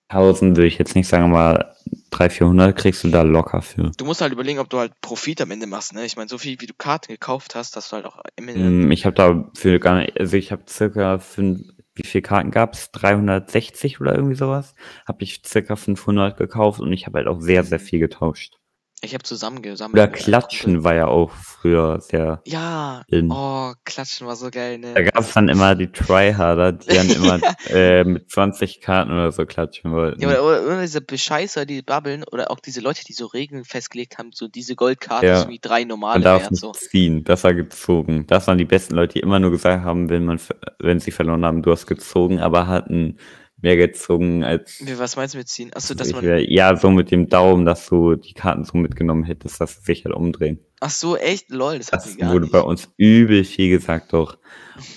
1000 0.10 0.56
würde 0.58 0.68
ich 0.68 0.78
jetzt 0.78 0.96
nicht 0.96 1.08
sagen, 1.08 1.34
aber 1.34 1.76
300, 2.12 2.34
400 2.34 2.78
kriegst 2.78 3.04
du 3.04 3.10
da 3.10 3.24
locker 3.24 3.62
für. 3.62 3.92
Du 3.98 4.06
musst 4.06 4.22
halt 4.22 4.32
überlegen, 4.32 4.60
ob 4.60 4.70
du 4.70 4.78
halt 4.78 4.94
Profit 5.02 5.42
am 5.42 5.52
Ende 5.52 5.66
machst, 5.66 5.94
ne? 5.94 6.06
Ich 6.06 6.16
meine, 6.16 6.30
so 6.30 6.38
viel 6.38 6.62
wie 6.62 6.68
du 6.68 6.74
Karten 6.78 7.12
gekauft 7.12 7.56
hast, 7.56 7.76
dass 7.76 7.90
du 7.90 7.96
halt 7.96 8.06
auch 8.06 8.18
am 8.18 8.48
Ende. 8.48 8.60
Mm, 8.60 8.92
Ich 8.92 9.06
habe 9.06 9.16
da 9.16 9.50
für 9.56 9.80
gar 9.80 10.00
nicht, 10.00 10.20
also 10.20 10.38
ich 10.38 10.52
habe 10.52 10.64
circa 10.68 11.18
fünf, 11.18 11.62
wie 11.96 12.04
viele 12.04 12.22
Karten 12.22 12.52
gab's? 12.52 12.92
360 12.92 14.00
oder 14.02 14.16
irgendwie 14.16 14.36
sowas? 14.36 14.76
Habe 15.08 15.24
ich 15.24 15.42
circa 15.46 15.76
500 15.76 16.38
gekauft 16.38 16.80
und 16.80 16.94
ich 16.94 17.08
habe 17.08 17.18
halt 17.20 17.28
auch 17.28 17.42
sehr, 17.42 17.64
sehr 17.64 17.80
viel 17.80 18.00
getauscht. 18.00 18.60
Ich 19.04 19.14
habe 19.14 19.24
zusammengesammelt. 19.24 20.02
Oder 20.02 20.08
Klatschen 20.08 20.86
war 20.86 20.96
ja 20.96 21.08
auch 21.08 21.32
früher 21.32 22.00
sehr 22.00 22.42
Ja. 22.46 23.02
in. 23.10 23.30
Oh, 23.32 23.74
Klatschen 23.84 24.26
war 24.28 24.38
so 24.38 24.50
geil, 24.50 24.78
ne? 24.78 24.94
Da 24.94 25.02
gab's 25.02 25.34
dann 25.34 25.50
immer 25.50 25.76
die 25.76 25.92
Tryharder, 25.92 26.72
die 26.72 26.88
dann 26.88 27.10
immer 27.10 27.40
äh, 27.70 28.06
mit 28.06 28.32
20 28.32 28.80
Karten 28.80 29.12
oder 29.12 29.34
so 29.34 29.46
klatschen 29.46 29.92
wollten. 29.92 30.22
Ja, 30.22 30.30
oder, 30.40 30.64
oder, 30.64 30.82
diese 30.82 31.02
Bescheißer, 31.02 31.66
die 31.66 31.82
babbeln, 31.82 32.24
oder 32.32 32.50
auch 32.50 32.62
diese 32.62 32.80
Leute, 32.80 33.04
die 33.04 33.12
so 33.12 33.26
Regeln 33.26 33.66
festgelegt 33.66 34.18
haben, 34.18 34.30
so 34.34 34.48
diese 34.48 34.76
Goldkarte 34.78 35.26
Ja. 35.26 35.42
ist 35.42 35.50
wie 35.50 35.60
drei 35.60 35.82
Man 35.82 35.90
normale 35.90 36.22
darf 36.24 36.42
wert, 36.44 36.52
nicht 36.52 36.62
so. 36.62 36.72
ziehen, 36.72 37.26
das 37.26 37.44
war 37.44 37.54
gezogen. 37.54 38.26
Das 38.28 38.48
waren 38.48 38.58
die 38.58 38.64
besten 38.66 38.96
Leute, 38.96 39.16
die 39.16 39.20
immer 39.20 39.40
nur 39.40 39.52
gesagt 39.52 39.84
haben, 39.84 40.10
wenn 40.10 40.24
man, 40.24 40.40
wenn 40.80 41.02
sie 41.02 41.12
verloren 41.12 41.44
haben, 41.46 41.62
du 41.62 41.72
hast 41.72 41.88
gezogen, 41.88 42.40
aber 42.40 42.68
hatten 42.68 43.18
mehr 43.64 43.76
gezogen 43.78 44.44
als 44.44 44.80
Wie, 44.86 44.98
was 45.00 45.16
meinst 45.16 45.34
du 45.34 45.40
mit 45.40 45.48
ziehen? 45.48 45.72
Achso, 45.74 45.94
dass 45.94 46.12
man. 46.12 46.22
wär, 46.22 46.52
ja, 46.52 46.76
so 46.76 46.92
mit 46.92 47.10
dem 47.12 47.28
Daumen, 47.30 47.66
dass 47.66 47.88
du 47.88 48.16
die 48.16 48.34
Karten 48.34 48.64
so 48.66 48.78
mitgenommen 48.78 49.24
hättest, 49.24 49.60
dass 49.62 49.76
sie 49.78 49.82
sich 49.84 50.06
halt 50.06 50.14
umdrehen. 50.16 50.60
Ach 50.82 50.90
so, 50.92 51.16
echt? 51.18 51.50
Lol, 51.50 51.78
das 51.80 51.92
hat 51.92 52.06
Das 52.06 52.18
wurde 52.20 52.42
nicht. 52.42 52.52
bei 52.52 52.62
uns 52.62 52.90
übel 52.98 53.44
viel 53.44 53.70
gesagt, 53.70 54.14
doch. 54.14 54.38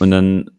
Und 0.00 0.10
dann 0.10 0.50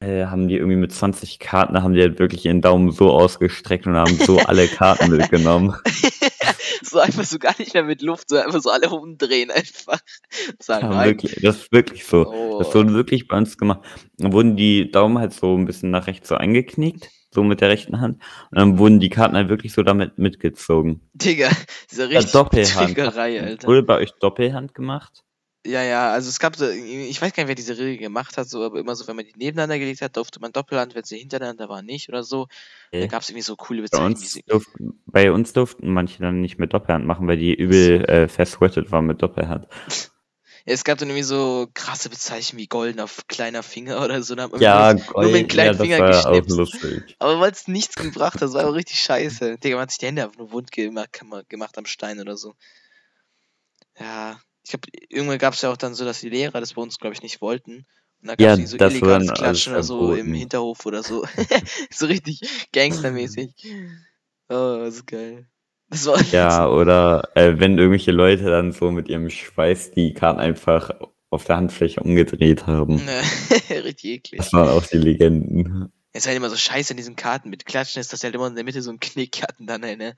äh, 0.00 0.24
haben 0.26 0.48
die 0.48 0.56
irgendwie 0.56 0.76
mit 0.76 0.92
20 0.92 1.38
Karten, 1.38 1.74
da 1.74 1.82
haben 1.82 1.94
die 1.94 2.00
halt 2.00 2.18
wirklich 2.18 2.46
ihren 2.46 2.60
Daumen 2.62 2.90
so 2.90 3.10
ausgestreckt 3.10 3.86
und 3.86 3.94
haben 3.96 4.16
so 4.16 4.38
alle 4.38 4.66
Karten 4.66 5.10
mitgenommen. 5.16 5.76
so 6.82 6.98
einfach 6.98 7.24
so 7.24 7.38
gar 7.38 7.54
nicht 7.58 7.74
mehr 7.74 7.84
mit 7.84 8.02
Luft, 8.02 8.30
so 8.30 8.36
einfach 8.38 8.60
so 8.60 8.70
alle 8.70 8.88
umdrehen 8.90 9.50
einfach. 9.50 10.00
Sagen, 10.58 10.90
Ja, 10.90 11.04
wirklich, 11.04 11.36
das 11.42 11.56
ist 11.58 11.72
wirklich 11.72 12.04
so. 12.04 12.26
Oh. 12.26 12.58
Das 12.58 12.74
wurde 12.74 12.94
wirklich 12.94 13.28
bei 13.28 13.36
uns 13.36 13.56
gemacht. 13.58 13.80
Dann 14.16 14.32
wurden 14.32 14.56
die 14.56 14.90
Daumen 14.90 15.18
halt 15.18 15.32
so 15.32 15.56
ein 15.56 15.66
bisschen 15.66 15.90
nach 15.90 16.06
rechts 16.06 16.28
so 16.28 16.34
eingeknickt, 16.34 17.08
so 17.32 17.42
mit 17.42 17.60
der 17.60 17.68
rechten 17.68 18.00
Hand. 18.00 18.22
Und 18.50 18.58
dann 18.58 18.78
wurden 18.78 19.00
die 19.00 19.08
Karten 19.08 19.36
halt 19.36 19.48
wirklich 19.48 19.72
so 19.72 19.82
damit 19.82 20.18
mitgezogen. 20.18 21.00
Digga, 21.14 21.50
diese 21.90 22.02
Ja, 22.02 22.18
richtig 22.18 22.32
Doppelhand. 22.32 22.98
Alter. 22.98 23.68
Wurde 23.68 23.82
bei 23.82 23.96
euch 23.98 24.12
Doppelhand 24.20 24.74
gemacht? 24.74 25.24
Ja, 25.64 25.82
ja, 25.84 26.10
also 26.10 26.28
es 26.28 26.40
gab 26.40 26.56
so, 26.56 26.68
ich 26.68 27.22
weiß 27.22 27.32
gar 27.32 27.44
nicht, 27.44 27.48
wer 27.48 27.54
diese 27.54 27.78
Regel 27.78 27.96
gemacht 27.98 28.36
hat, 28.36 28.48
so, 28.48 28.64
aber 28.64 28.80
immer 28.80 28.96
so, 28.96 29.06
wenn 29.06 29.14
man 29.14 29.24
die 29.24 29.32
nebeneinander 29.36 29.78
gelegt 29.78 30.02
hat, 30.02 30.16
durfte 30.16 30.40
man 30.40 30.50
Doppelhand, 30.50 30.96
wenn 30.96 31.04
sie 31.04 31.18
hintereinander 31.18 31.68
war, 31.68 31.82
nicht 31.82 32.08
oder 32.08 32.24
so. 32.24 32.48
Okay. 32.88 33.02
Da 33.02 33.06
gab 33.06 33.22
es 33.22 33.28
irgendwie 33.28 33.44
so 33.44 33.54
coole 33.54 33.78
Bei 33.82 33.84
Bezeichnungen. 33.84 34.42
durften, 34.48 35.02
bei 35.06 35.30
uns 35.30 35.52
durften 35.52 35.92
manche 35.92 36.20
dann 36.20 36.40
nicht 36.40 36.58
mit 36.58 36.72
Doppelhand 36.74 37.06
machen, 37.06 37.28
weil 37.28 37.36
die 37.36 37.54
übel 37.54 38.04
äh, 38.06 38.26
versweatet 38.26 38.90
waren 38.90 39.06
mit 39.06 39.22
Doppelhand. 39.22 39.68
Es 40.64 40.84
gab 40.84 40.98
dann 40.98 41.08
irgendwie 41.08 41.22
so 41.24 41.68
krasse 41.74 42.08
Bezeichnungen 42.10 42.60
wie 42.62 42.66
goldener 42.66 43.04
f- 43.04 43.24
kleiner 43.28 43.62
Finger 43.62 44.02
oder 44.04 44.22
so. 44.22 44.34
Da 44.34 44.48
Ja, 44.58 44.94
nur, 44.94 44.94
nur 45.18 45.30
mit 45.30 45.40
dem 45.42 45.48
kleinen 45.48 45.72
ja, 45.72 45.74
das 45.74 45.90
Finger 45.90 45.98
war 45.98 46.26
auch 46.30 46.46
geschnipst. 46.46 46.48
lustig. 46.48 47.18
Aber 47.18 47.40
weil 47.40 47.52
es 47.52 47.68
nichts 47.68 47.96
gebracht 47.96 48.34
hat, 48.36 48.42
das 48.42 48.54
war 48.54 48.62
aber 48.64 48.74
richtig 48.74 49.00
scheiße. 49.00 49.58
Digga, 49.58 49.76
man 49.76 49.82
hat 49.82 49.90
sich 49.90 49.98
die 49.98 50.06
Hände 50.06 50.24
einfach 50.24 50.38
nur 50.38 50.52
wund 50.52 50.72
gemacht, 50.72 51.12
gemacht 51.48 51.78
am 51.78 51.86
Stein 51.86 52.20
oder 52.20 52.36
so. 52.36 52.54
Ja, 53.98 54.40
ich 54.64 54.70
glaube, 54.70 54.88
irgendwann 55.08 55.38
gab 55.38 55.54
es 55.54 55.62
ja 55.62 55.70
auch 55.72 55.76
dann 55.76 55.94
so, 55.94 56.04
dass 56.04 56.20
die 56.20 56.28
Lehrer 56.28 56.60
das 56.60 56.74
bei 56.74 56.82
uns, 56.82 56.98
glaube 56.98 57.14
ich, 57.14 57.22
nicht 57.22 57.40
wollten. 57.40 57.86
Und 58.20 58.28
dann 58.28 58.36
gab 58.36 58.48
Ja, 58.48 58.56
es 58.56 58.70
so 58.70 58.76
das 58.76 58.84
illegales 58.84 59.02
war 59.02 59.20
dann 59.20 59.32
Klatschen 59.32 59.72
oder 59.72 59.82
so 59.82 60.12
im. 60.12 60.32
Hinterhof 60.34 60.84
oder 60.86 61.02
so. 61.02 61.24
so 61.90 62.06
richtig 62.06 62.68
gangstermäßig. 62.72 63.54
Oh, 64.48 64.78
das 64.84 64.96
ist 64.96 65.06
geil. 65.06 65.48
Das 65.92 66.06
war 66.06 66.22
Ja, 66.32 66.68
oder 66.70 67.28
äh, 67.34 67.58
wenn 67.58 67.76
irgendwelche 67.76 68.12
Leute 68.12 68.44
dann 68.44 68.72
so 68.72 68.90
mit 68.90 69.08
ihrem 69.08 69.28
Schweiß 69.28 69.90
die 69.90 70.14
Karten 70.14 70.40
einfach 70.40 70.90
auf 71.28 71.44
der 71.44 71.58
Handfläche 71.58 72.00
umgedreht 72.00 72.66
haben. 72.66 73.02
richtig 73.70 74.10
eklig. 74.10 74.38
Das 74.38 74.52
waren 74.54 74.70
auch 74.70 74.86
die 74.86 74.96
Legenden. 74.96 75.92
Es 76.14 76.22
ist 76.22 76.28
halt 76.28 76.36
immer 76.38 76.48
so 76.48 76.56
scheiße 76.56 76.94
in 76.94 76.96
diesen 76.96 77.16
Karten 77.16 77.50
mit 77.50 77.66
Klatschen, 77.66 78.00
ist 78.00 78.12
das 78.12 78.24
halt 78.24 78.34
immer 78.34 78.46
in 78.46 78.54
der 78.54 78.64
Mitte 78.64 78.80
so 78.80 78.90
ein 78.90 79.00
Knick 79.00 79.42
hatten 79.42 79.66
dann, 79.66 79.82
ne? 79.82 80.14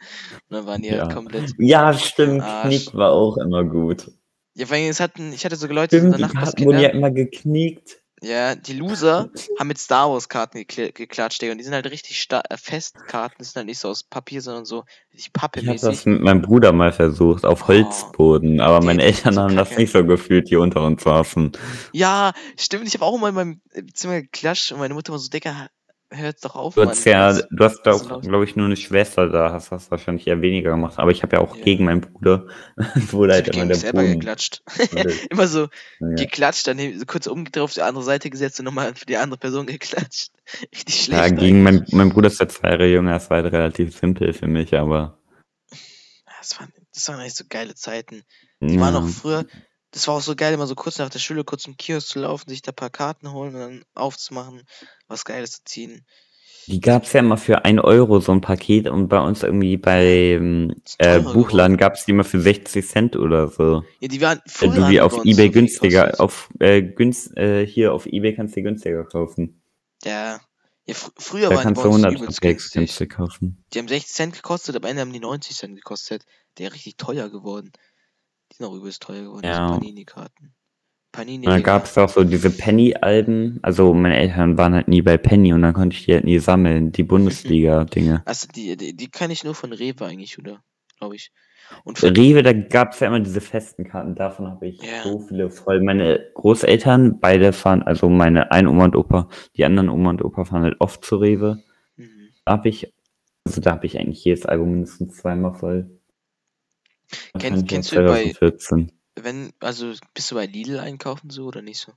Und 0.48 0.56
dann 0.56 0.66
waren 0.66 0.82
die 0.82 0.88
Ja. 0.88 1.02
halt 1.02 1.12
komplett. 1.12 1.52
Ja, 1.58 1.92
stimmt. 1.92 2.44
Knick 2.62 2.94
war 2.94 3.12
auch 3.12 3.36
immer 3.36 3.64
gut. 3.64 4.12
Ja, 4.54 4.66
vor 4.66 4.76
allem, 4.76 4.88
es 4.88 5.00
hatten, 5.00 5.32
ich 5.32 5.44
hatte 5.44 5.56
sogar 5.56 5.74
Leute, 5.74 5.98
Stimmt, 5.98 6.16
so 6.18 6.26
die 6.26 6.32
Karten 6.32 6.64
wurden 6.64 6.80
ja 6.80 6.90
immer 6.90 7.10
geknickt. 7.10 8.03
Ja, 8.24 8.54
die 8.54 8.72
Loser 8.72 9.28
haben 9.58 9.68
mit 9.68 9.78
Star 9.78 10.10
Wars 10.10 10.28
Karten 10.28 10.58
gekl 10.58 10.92
geklatscht, 10.92 11.42
Digga. 11.42 11.52
Und 11.52 11.58
die 11.58 11.64
sind 11.64 11.74
halt 11.74 11.86
richtig 11.90 12.26
äh, 12.30 12.56
fest 12.56 12.96
Karten. 13.06 13.34
Das 13.38 13.48
sind 13.48 13.56
halt 13.60 13.66
nicht 13.66 13.78
so 13.78 13.88
aus 13.88 14.02
Papier, 14.02 14.40
sondern 14.40 14.64
so 14.64 14.84
richtig 15.12 15.30
Ich 15.36 15.42
habe 15.42 15.50
pappemäßig. 15.60 15.80
das 15.88 16.06
mit 16.06 16.22
meinem 16.22 16.40
Bruder 16.42 16.72
mal 16.72 16.92
versucht, 16.92 17.44
auf 17.44 17.64
Oh. 17.64 17.68
Holzboden, 17.68 18.60
aber 18.60 18.80
Nee, 18.80 18.86
meine 18.86 19.02
Eltern 19.02 19.34
so 19.34 19.40
haben 19.42 19.56
das 19.56 19.76
nicht 19.76 19.92
so 19.92 20.04
gefühlt, 20.04 20.48
die 20.50 20.56
unter 20.56 20.82
uns 20.82 21.02
saßen. 21.02 21.52
Ja, 21.92 22.32
stimmt. 22.58 22.86
Ich 22.88 22.94
habe 22.94 23.04
auch 23.04 23.14
immer 23.16 23.28
in 23.28 23.34
meinem 23.34 23.60
Zimmer 23.92 24.22
geklatscht 24.22 24.72
und 24.72 24.78
meine 24.78 24.94
Mutter 24.94 25.12
war 25.12 25.18
so, 25.18 25.28
Digga, 25.28 25.68
hört 26.16 26.44
doch 26.44 26.54
auf, 26.54 26.74
Du 26.74 26.88
hast 26.88 27.04
ja, 27.04 27.32
du 27.32 27.64
hast 27.64 27.86
ist 27.86 27.88
auch, 27.88 28.20
glaube 28.20 28.44
ich, 28.44 28.56
nur 28.56 28.66
eine 28.66 28.76
Schwester 28.76 29.28
da, 29.28 29.52
hast 29.52 29.70
das 29.72 29.90
wahrscheinlich 29.90 30.26
eher 30.26 30.40
weniger 30.42 30.70
gemacht. 30.70 30.98
Aber 30.98 31.10
ich 31.10 31.22
habe 31.22 31.36
ja 31.36 31.42
auch 31.42 31.56
Ja. 31.56 31.64
gegen 31.64 31.84
meinen 31.84 32.00
Bruder, 32.00 32.46
wurde 33.12 33.32
Ich 33.32 33.44
halt 33.44 33.54
immer 33.54 33.66
der 33.66 33.76
selber 33.76 34.02
Boden. 34.02 34.20
geklatscht. 34.20 34.62
immer 35.30 35.46
so 35.46 35.68
Ja. 36.00 36.16
geklatscht, 36.16 36.66
dann 36.66 36.78
so 36.98 37.06
kurz 37.06 37.26
umgedreht 37.26 37.62
auf 37.62 37.74
die 37.74 37.82
andere 37.82 38.04
Seite 38.04 38.30
gesetzt 38.30 38.58
und 38.58 38.64
nochmal 38.64 38.94
für 38.94 39.06
die 39.06 39.16
andere 39.16 39.38
Person 39.38 39.66
geklatscht. 39.66 40.30
Richtig 40.74 41.04
schlecht. 41.04 41.20
Ja, 41.20 41.28
gegen 41.28 41.62
mein, 41.62 41.86
mein 41.90 42.10
Bruder 42.10 42.28
ist 42.28 42.40
ja 42.40 42.48
zwei 42.48 42.70
Jahre 42.70 42.86
jünger, 42.88 43.12
das 43.12 43.30
war 43.30 43.42
halt 43.42 43.52
relativ 43.52 43.96
simpel 43.96 44.32
für 44.32 44.46
mich, 44.46 44.74
aber. 44.74 45.18
Ja, 45.70 46.32
Das 46.40 46.58
waren, 46.60 46.72
das 46.92 47.08
waren 47.08 47.20
echt 47.20 47.36
so 47.36 47.44
geile 47.48 47.74
Zeiten. 47.74 48.22
Die 48.60 48.80
waren 48.80 48.96
auch 48.96 49.06
früher, 49.08 49.44
das 49.90 50.08
war 50.08 50.14
auch 50.16 50.20
so 50.20 50.34
geil, 50.34 50.54
immer 50.54 50.66
so 50.66 50.74
kurz 50.74 50.98
nach 50.98 51.08
der 51.10 51.18
Schule 51.18 51.44
kurz 51.44 51.62
zum 51.62 51.76
Kiosk 51.76 52.08
zu 52.08 52.18
laufen, 52.18 52.48
sich 52.50 52.62
da 52.62 52.72
ein 52.72 52.76
paar 52.76 52.90
Karten 52.90 53.30
holen 53.30 53.54
und 53.54 53.60
dann 53.60 53.84
aufzumachen, 53.94 54.62
was 55.08 55.24
Geiles 55.24 55.52
zu 55.52 55.64
ziehen. 55.64 56.06
Die 56.66 56.80
gab's 56.80 57.12
ja 57.12 57.20
immer 57.20 57.36
für 57.36 57.64
ein 57.66 57.78
Euro 57.78 58.20
so 58.20 58.32
ein 58.32 58.40
Paket 58.40 58.88
und 58.88 59.08
bei 59.08 59.20
uns 59.20 59.42
irgendwie 59.42 59.76
bei 59.76 60.32
Ist 60.84 60.96
äh, 60.98 61.20
Buchladen 61.20 61.76
geworden. 61.76 61.76
gab's 61.76 62.06
die 62.06 62.12
immer 62.12 62.24
für 62.24 62.40
60 62.40 62.88
Cent 62.88 63.16
oder 63.16 63.48
so. 63.48 63.82
Ja, 64.00 64.08
die 64.08 64.20
waren 64.22 64.40
früher 64.46 64.70
du 64.70 64.82
haben 64.82 64.90
die 64.90 64.92
die 64.92 65.00
auf 65.02 65.12
bei 65.16 65.22
eBay 65.24 65.50
günstiger, 65.50 66.18
auf 66.20 66.48
äh, 66.60 66.82
günst, 66.82 67.36
äh, 67.36 67.66
hier 67.66 67.92
auf 67.92 68.06
eBay 68.06 68.34
kannst 68.34 68.54
du 68.56 68.60
die 68.60 68.64
günstiger 68.64 69.04
kaufen. 69.04 69.62
Ja, 70.04 70.40
ja 70.86 70.94
fr 70.94 71.10
früher 71.18 71.50
Da 71.50 71.56
waren 71.56 71.74
die 71.74 71.74
kannst 71.74 71.82
bei 71.82 71.88
du 71.88 71.94
uns 71.94 72.04
100 72.04 72.20
übelst 72.22 72.40
Packs 72.40 72.70
günstig. 72.70 73.10
kaufen. 73.10 73.62
Die 73.74 73.78
haben 73.78 73.88
60 73.88 74.14
Cent 74.14 74.34
gekostet, 74.34 74.74
am 74.76 74.84
Ende 74.84 75.02
haben 75.02 75.12
die 75.12 75.20
90 75.20 75.54
Cent 75.56 75.76
gekostet. 75.76 76.24
Der 76.56 76.72
richtig 76.72 76.96
teuer 76.96 77.28
geworden. 77.28 77.72
Die 78.52 78.56
sind 78.56 78.66
auch 78.66 78.74
übelst 78.74 79.02
teuer 79.02 79.22
geworden, 79.24 79.42
diese 79.42 79.54
Ja. 79.54 79.68
Panini-Karten. 79.68 80.54
Panini 81.14 81.46
Und 81.46 81.52
dann 81.52 81.62
gab's 81.62 81.96
auch 81.96 82.08
so 82.08 82.24
diese 82.24 82.50
Penny-Alben. 82.50 83.60
Also 83.62 83.94
meine 83.94 84.16
Eltern 84.16 84.58
waren 84.58 84.74
halt 84.74 84.88
nie 84.88 85.00
bei 85.02 85.16
Penny 85.16 85.52
und 85.52 85.62
dann 85.62 85.72
konnte 85.72 85.96
ich 85.96 86.04
die 86.06 86.12
halt 86.14 86.24
nie 86.24 86.38
sammeln, 86.38 86.90
die 86.92 87.04
Bundesliga-Dinge. 87.04 88.22
Also 88.26 88.48
die, 88.54 88.76
die, 88.76 88.94
die 88.96 89.08
kann 89.08 89.30
ich 89.30 89.44
nur 89.44 89.54
von 89.54 89.72
Rewe 89.72 90.04
eigentlich, 90.06 90.38
oder? 90.38 90.58
Glaube 90.98 91.14
ich. 91.16 91.30
Und 91.84 92.02
Rewe, 92.02 92.42
da 92.42 92.52
gab's 92.52 93.00
ja 93.00 93.06
immer 93.06 93.20
diese 93.20 93.40
festen 93.40 93.84
Karten. 93.84 94.14
Davon 94.14 94.48
habe 94.48 94.66
ich 94.66 94.82
Ja. 94.82 95.02
so 95.04 95.20
viele 95.20 95.50
voll. 95.50 95.80
Meine 95.82 96.20
Großeltern, 96.34 97.20
beide 97.20 97.52
fahren, 97.52 97.82
also 97.82 98.08
meine 98.10 98.50
ein 98.52 98.66
Oma 98.66 98.84
und 98.84 98.96
Opa, 98.96 99.28
die 99.56 99.64
anderen 99.64 99.88
Oma 99.88 100.10
und 100.10 100.22
Opa 100.24 100.44
fahren 100.44 100.62
halt 100.62 100.76
oft 100.80 101.04
zu 101.04 101.16
Rewe. 101.16 101.62
mhm. 101.96 102.28
Da 102.44 102.52
habe 102.52 102.68
ich, 102.68 102.92
also 103.46 103.60
da 103.60 103.70
habe 103.72 103.86
ich 103.86 103.98
eigentlich 103.98 104.22
jedes 104.24 104.44
Album 104.46 104.72
mindestens 104.72 105.16
zweimal 105.16 105.54
voll. 105.54 105.90
Kennst- 107.08 107.34
Wahrscheinlich 107.34 107.66
kennst 107.68 107.92
du 107.92 107.96
bei- 107.96 108.22
2014. 108.32 108.92
wenn, 109.16 109.52
also 109.60 109.92
bist 110.14 110.30
du 110.30 110.34
bei 110.34 110.46
Lidl 110.46 110.78
einkaufen 110.78 111.30
so 111.30 111.46
oder 111.46 111.62
nicht 111.62 111.78
so? 111.78 111.92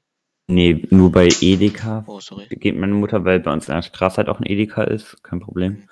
Nee, 0.47 0.87
nur 0.91 1.11
bei 1.11 1.27
Edeka 1.41 2.05
Oh, 2.07 2.19
sorry. 2.21 2.47
geht 2.49 2.77
meine 2.77 2.93
Mutter, 2.93 3.25
weil 3.25 3.41
bei 3.41 3.51
uns 3.51 3.67
in 3.67 3.75
der 3.75 3.81
Straße 3.81 4.17
halt 4.17 4.29
auch 4.29 4.39
ein 4.39 4.45
Edeka 4.45 4.83
ist, 4.83 5.21
kein 5.23 5.41
Problem. 5.41 5.83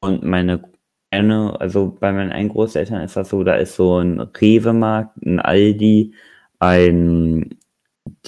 Und 0.00 0.22
meine 0.22 0.62
eine, 1.10 1.58
also 1.60 1.96
bei 1.98 2.12
meinen 2.12 2.32
einen 2.32 2.50
Großeltern 2.50 3.00
ist 3.02 3.16
das 3.16 3.30
so, 3.30 3.42
da 3.42 3.54
ist 3.54 3.76
so 3.76 3.98
ein 3.98 4.20
Rewe-Markt, 4.20 5.16
ein 5.24 5.40
Aldi, 5.40 6.14
ein 6.58 7.58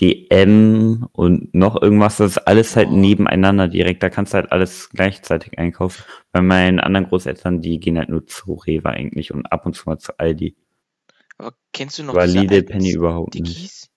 DM 0.01 1.07
und 1.13 1.55
noch 1.55 1.81
irgendwas, 1.81 2.17
das 2.19 2.33
ist 2.33 2.39
alles 2.39 2.77
halt 2.77 2.89
Oh. 2.91 2.97
nebeneinander 2.97 3.69
direkt, 3.69 4.03
da 4.03 4.11
kannst 4.11 4.33
du 4.33 4.39
halt 4.39 4.53
alles 4.53 4.91
gleichzeitig 4.91 5.59
einkaufen. 5.59 6.05
Bei 6.33 6.41
meinen 6.41 6.81
anderen 6.81 7.07
Großeltern, 7.09 7.61
die 7.61 7.79
gehen 7.81 7.99
halt 7.99 8.09
nur 8.09 8.27
zu 8.27 8.55
Rewe 8.55 8.89
eigentlich 8.91 9.33
und 9.33 9.47
ab 9.53 9.67
und 9.67 9.75
zu 9.75 9.89
mal 9.89 9.99
zu 9.99 10.19
Aldi. 10.19 10.57
Aber 11.41 11.55
kennst 11.73 11.99
du 11.99 12.03
noch 12.03 12.15
alten 12.15 12.67
Penny 12.67 12.93
überhaupt 12.93 13.35
nicht. 13.35 13.89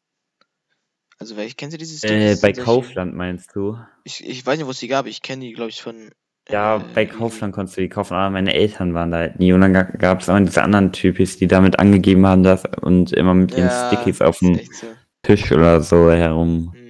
Also, 1.20 1.36
welche, 1.36 1.56
kennst 1.56 1.74
du 1.74 1.78
diese 1.78 1.96
Äh, 2.08 2.36
Stickies? 2.36 2.42
bei 2.42 2.54
Solche- 2.54 2.62
Kaufland 2.64 3.16
meinst 3.16 3.54
du? 3.54 3.78
Ich, 4.06 4.26
ich 4.26 4.46
weiß 4.46 4.58
nicht, 4.58 4.66
wo 4.66 4.72
es 4.72 4.80
die 4.80 4.88
gab. 4.88 5.08
Ich 5.08 5.22
kenne 5.22 5.46
die, 5.46 5.52
glaube 5.54 5.70
ich, 5.70 5.82
von. 5.82 6.12
Ja, 6.50 6.78
äh, 6.78 6.84
bei. 6.94 7.06
Kaufland 7.06 7.54
konntest 7.54 7.78
du 7.78 7.82
die 7.82 7.90
kaufen, 7.90 8.14
aber 8.16 8.30
meine 8.30 8.54
Eltern 8.54 8.94
waren 8.94 9.12
da 9.12 9.18
halt 9.18 9.40
nie. 9.40 9.52
Und 9.52 9.60
dann 9.62 9.74
gab 9.74 10.22
es 10.22 10.28
immer 10.30 10.40
diese 10.42 10.64
anderen 10.64 10.94
Typis, 10.94 11.38
die 11.38 11.48
damit 11.48 11.80
angegeben 11.80 12.26
haben, 12.26 12.44
dass 12.44 12.64
und 12.82 13.12
immer 13.12 13.34
mit 13.34 13.52
ihren 13.52 13.68
Ja, 13.68 13.88
Stickies 13.88 14.22
auf 14.22 14.40
dem 14.40 14.56
so. 14.74 14.88
Tisch 15.24 15.52
oder 15.52 15.82
so 15.82 16.10
herum 16.12 16.74
Mhm. 16.76 16.83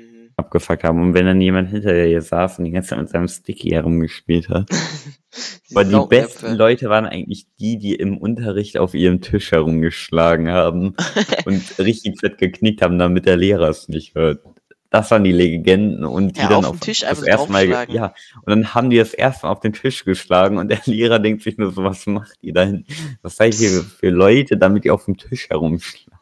Abgefuckt 0.46 0.84
haben. 0.84 1.02
Und 1.02 1.14
wenn 1.14 1.26
dann 1.26 1.42
jemand 1.42 1.70
hinter 1.70 1.94
dir 1.94 2.22
saß 2.22 2.60
und 2.60 2.66
die 2.66 2.72
ganze 2.72 2.90
Zeit 2.90 3.00
mit 3.00 3.10
seinem 3.10 3.28
Sticky 3.28 3.70
herumgespielt 3.70 4.50
hat. 4.50 4.70
Aber 5.72 5.84
die 5.84 6.08
besten 6.08 6.54
Leute 6.54 6.90
waren 6.90 7.06
eigentlich 7.06 7.48
die, 7.60 7.80
die 7.80 7.96
im 7.96 8.18
Unterricht 8.18 8.78
auf 8.78 8.94
ihrem 8.94 9.22
Tisch 9.22 9.52
herumgeschlagen 9.52 10.50
haben 10.50 10.96
und 11.46 11.80
richtig 11.80 12.20
fett 12.20 12.38
geknickt 12.38 12.82
haben, 12.82 13.00
damit 13.00 13.26
der 13.26 13.38
Lehrer 13.38 13.70
es 13.70 13.88
nicht 13.88 14.14
hört. 14.14 14.44
Das 14.92 15.10
waren 15.10 15.24
die 15.24 15.32
Legenden 15.32 16.06
und 16.06 16.38
die 16.38 16.42
Ja, 16.42 16.50
dann 16.50 16.66
auf 16.66 16.78
dem 16.78 16.80
Tisch 16.82 17.00
das 17.00 17.24
erste 17.24 17.52
Mal, 17.52 17.68
ja, 17.90 18.14
und 18.46 18.50
dann 18.50 18.76
haben 18.76 18.92
die 18.92 18.98
das 18.98 19.16
erste 19.16 19.48
Mal 19.48 19.54
auf 19.54 19.60
den 19.62 19.74
Tisch 19.74 20.06
geschlagen 20.06 20.60
und 20.60 20.70
der 20.70 20.82
Lehrer 20.86 21.18
denkt 21.18 21.42
sich 21.42 21.58
nur 21.58 21.72
so, 21.72 21.84
was 21.84 22.06
macht 22.06 22.38
ihr 22.42 22.54
da 22.54 22.64
hin? 22.64 22.86
Was 23.24 23.38
seid 23.38 23.60
ihr 23.60 23.82
für 23.82 24.12
Leute, 24.12 24.56
damit 24.56 24.86
ihr 24.86 24.94
auf 24.94 25.06
dem 25.06 25.18
Tisch 25.18 25.50
herumschlagen? 25.50 26.20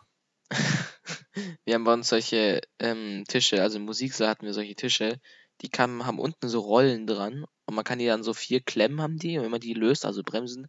Wir 1.65 1.75
haben 1.75 1.83
bei 1.83 1.93
uns 1.93 2.09
solche 2.09 2.61
ähm, 2.79 3.23
Tische, 3.27 3.61
also 3.61 3.77
im 3.77 3.85
Musiksaal 3.85 4.29
hatten 4.29 4.45
wir 4.45 4.53
solche 4.53 4.75
Tische, 4.75 5.19
die 5.61 5.69
kamen, 5.69 6.05
haben 6.05 6.19
unten 6.19 6.49
so 6.49 6.59
Rollen 6.59 7.07
dran 7.07 7.45
und 7.65 7.75
man 7.75 7.83
kann 7.83 7.99
die 7.99 8.05
dann 8.07 8.23
so 8.23 8.33
vier 8.33 8.61
Klemmen 8.61 9.01
haben 9.01 9.17
die 9.17 9.37
und 9.37 9.43
wenn 9.43 9.51
man 9.51 9.59
die 9.61 9.73
löst, 9.73 10.05
also 10.05 10.23
Bremsen, 10.23 10.67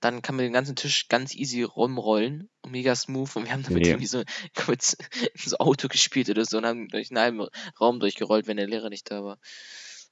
dann 0.00 0.22
kann 0.22 0.36
man 0.36 0.44
den 0.44 0.52
ganzen 0.54 0.76
Tisch 0.76 1.08
ganz 1.08 1.34
easy 1.34 1.62
rumrollen 1.62 2.50
und 2.62 2.72
mega 2.72 2.94
smooth 2.96 3.36
und 3.36 3.44
wir 3.44 3.52
haben 3.52 3.62
damit 3.62 3.86
Ja. 3.86 3.92
irgendwie 3.92 4.06
so 4.06 4.22
kurz 4.56 4.96
so 5.36 5.58
Auto 5.58 5.88
gespielt 5.88 6.30
oder 6.30 6.44
so 6.44 6.58
und 6.58 6.66
haben 6.66 6.88
durch 6.88 7.10
einen 7.10 7.20
halben 7.20 7.46
Raum 7.80 8.00
durchgerollt, 8.00 8.46
wenn 8.46 8.56
der 8.56 8.68
Lehrer 8.68 8.88
nicht 8.90 9.10
da 9.10 9.22
war. 9.24 9.38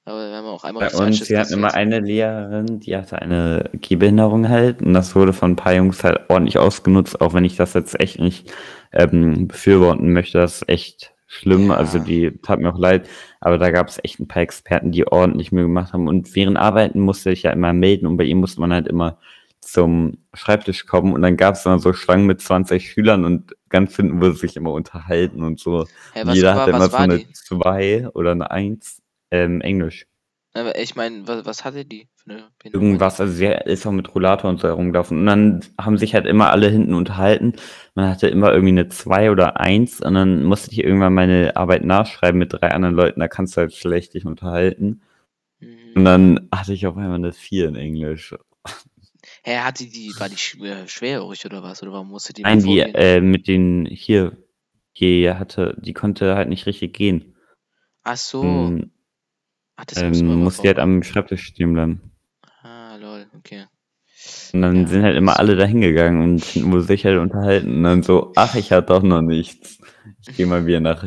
Aber 0.09 0.31
wir 0.31 0.37
haben 0.37 0.47
auch 0.47 0.65
einmal 0.65 0.89
Bei 0.89 0.97
uns, 1.05 1.29
wir 1.29 1.39
hatten 1.39 1.53
immer 1.53 1.75
eine 1.75 2.01
Lehrerin, 2.01 2.81
die 2.81 2.97
hatte 2.97 3.21
eine 3.21 3.69
Gehbehinderung 3.75 4.49
halt 4.49 4.81
und 4.81 4.95
das 4.95 5.15
wurde 5.15 5.35
von 5.35 5.53
ein 5.53 5.57
paar 5.57 5.75
Jungs 5.75 6.03
halt 6.03 6.21
ordentlich 6.31 6.59
ausgenutzt, 6.59 7.21
auch 7.21 7.35
wenn 7.35 7.45
ich 7.45 7.57
das 7.57 7.75
jetzt 7.75 8.01
echt 8.01 8.19
nicht 8.19 8.51
ähm, 8.93 9.49
befürworten 9.49 10.13
möchte, 10.15 10.39
das 10.39 10.63
ist 10.63 10.69
echt 10.71 11.13
schlimm, 11.27 11.71
Ja. 11.71 11.77
also 11.77 11.99
die 11.99 12.33
tat 12.43 12.59
mir 12.59 12.73
auch 12.73 12.79
leid, 12.79 13.07
aber 13.41 13.59
da 13.59 13.71
gab 13.71 13.89
es 13.89 14.01
echt 14.03 14.19
ein 14.19 14.29
paar 14.29 14.41
Experten, 14.41 14.93
die 14.93 15.07
ordentlich 15.07 15.53
Mühe 15.53 15.65
gemacht 15.65 15.93
haben 15.93 16.09
und 16.09 16.35
während 16.35 16.57
Arbeiten 16.57 17.01
musste 17.01 17.31
ich 17.31 17.43
ja 17.43 17.51
immer 17.51 17.75
melden 17.75 18.07
und 18.07 18.17
bei 18.17 18.25
ihm 18.25 18.39
musste 18.39 18.61
man 18.63 18.73
halt 18.73 18.89
immer 18.89 19.19
zum 19.61 20.17
Schreibtisch 20.33 20.87
kommen 20.87 21.13
und 21.13 21.21
dann 21.21 21.37
gab 21.37 21.55
es 21.57 21.67
immer 21.67 21.79
so 21.79 21.93
Schlangen 21.93 22.25
mit 22.25 22.41
20 22.41 22.91
Schülern 22.91 23.27
und 23.27 23.55
ganz 23.69 23.95
hinten 23.95 24.23
wurde 24.23 24.37
sich 24.37 24.57
immer 24.57 24.73
unterhalten 24.73 25.43
und 25.43 25.61
so. 25.61 25.85
Was 26.15 26.35
Jeder 26.35 26.55
war, 26.55 26.63
hatte 26.63 26.71
immer 26.71 26.89
so 26.89 26.97
eine 26.97 27.19
die? 27.19 27.33
2 27.35 28.09
oder 28.15 28.31
eine 28.31 28.51
1 28.51 29.03
ähm, 29.31 29.61
Englisch. 29.61 30.07
Aber 30.55 30.79
ich 30.79 30.97
meine, 30.97 31.29
was, 31.29 31.45
was 31.45 31.65
hatte 31.65 31.85
die 31.85 32.09
für 32.17 32.31
eine 32.31 32.51
Behinderung? 32.59 32.87
Irgendwas, 32.87 33.21
also 33.21 33.33
sie 33.33 33.47
ist 33.47 33.87
auch 33.87 33.93
mit 33.93 34.13
Rollator 34.15 34.51
und 34.51 34.61
so 34.61 34.69
herumgelaufen. 34.69 35.19
Und 35.19 35.27
dann 35.27 35.61
haben 35.79 35.99
sich 35.99 36.15
halt 36.15 36.27
immer 36.27 36.51
alle 36.51 36.69
hinten 36.69 36.95
unterhalten. 36.95 37.53
Man 37.95 38.09
hatte 38.09 38.29
immer 38.29 38.51
irgendwie 38.51 38.71
eine 38.73 38.89
2 38.89 39.31
oder 39.31 39.61
1 39.61 40.01
und 40.01 40.15
dann 40.15 40.45
musste 40.45 40.73
ich 40.73 40.83
irgendwann 40.83 41.15
meine 41.15 41.55
Arbeit 41.57 41.85
nachschreiben 41.85 42.39
mit 42.39 42.53
drei 42.53 42.71
anderen 42.71 42.95
Leuten. 42.95 43.21
Da 43.21 43.29
kannst 43.29 43.57
du 43.57 43.61
halt 43.61 43.75
schlecht 43.75 44.15
dich 44.15 44.25
unterhalten. 44.25 45.03
Und 45.61 46.03
Mhm. 46.03 46.05
dann 46.05 46.49
hatte 46.55 46.73
ich 46.73 46.87
auf 46.87 46.97
einmal 46.97 47.17
eine 47.17 47.33
4 47.33 47.69
in 47.69 47.77
Englisch. 47.77 48.35
Hä, 49.43 49.59
hatte 49.59 49.85
die, 49.87 50.13
war 50.19 50.29
die 50.29 50.37
schwer, 50.37 50.87
schwerhörig 50.89 51.45
oder 51.45 51.63
was? 51.63 51.83
Oder 51.83 51.93
warum 51.93 52.09
musste 52.09 52.33
die 52.33 52.43
Nein, 52.43 52.61
die 52.61 52.81
äh, 52.81 53.21
mit 53.21 53.49
den 53.49 53.87
hier, 53.87 54.37
die 54.99 55.31
hatte, 55.31 55.77
die 55.81 55.93
konnte 55.93 56.35
halt 56.37 56.49
nicht 56.49 56.67
richtig 56.67 56.95
gehen. 56.95 57.37
Ach 58.05 58.17
so. 58.17 58.43
Dann, 58.43 58.93
Ach, 59.79 59.87
das 59.87 60.05
muss 60.05 60.23
ähm, 60.23 60.37
musste 60.45 60.63
die 60.63 60.69
halt 60.69 60.79
am 60.79 61.03
Schreibtisch 61.03 61.45
stehen 61.45 61.73
bleiben. 61.75 62.13
Ah, 62.63 62.97
lol, 63.01 63.27
okay. 63.37 63.67
Und 64.53 64.63
dann 64.63 64.87
Ja, 64.87 64.87
sind 64.87 65.03
halt 65.03 65.17
immer 65.17 65.39
alle 65.39 65.57
da 65.57 65.65
hingegangen 65.65 66.23
und 66.23 66.57
wurde 66.71 66.83
sich 66.83 67.05
halt 67.05 67.19
unterhalten. 67.19 67.77
Und 67.77 67.83
dann 67.85 68.03
so, 68.03 68.33
ach, 68.37 68.55
ich 68.55 68.73
hatte 68.73 68.87
doch 68.87 69.03
noch 69.03 69.23
nichts. 69.23 69.79
Ich 70.21 70.35
gehe 70.37 70.47
mal 70.47 70.67
wieder 70.67 70.81
nach. 70.81 71.05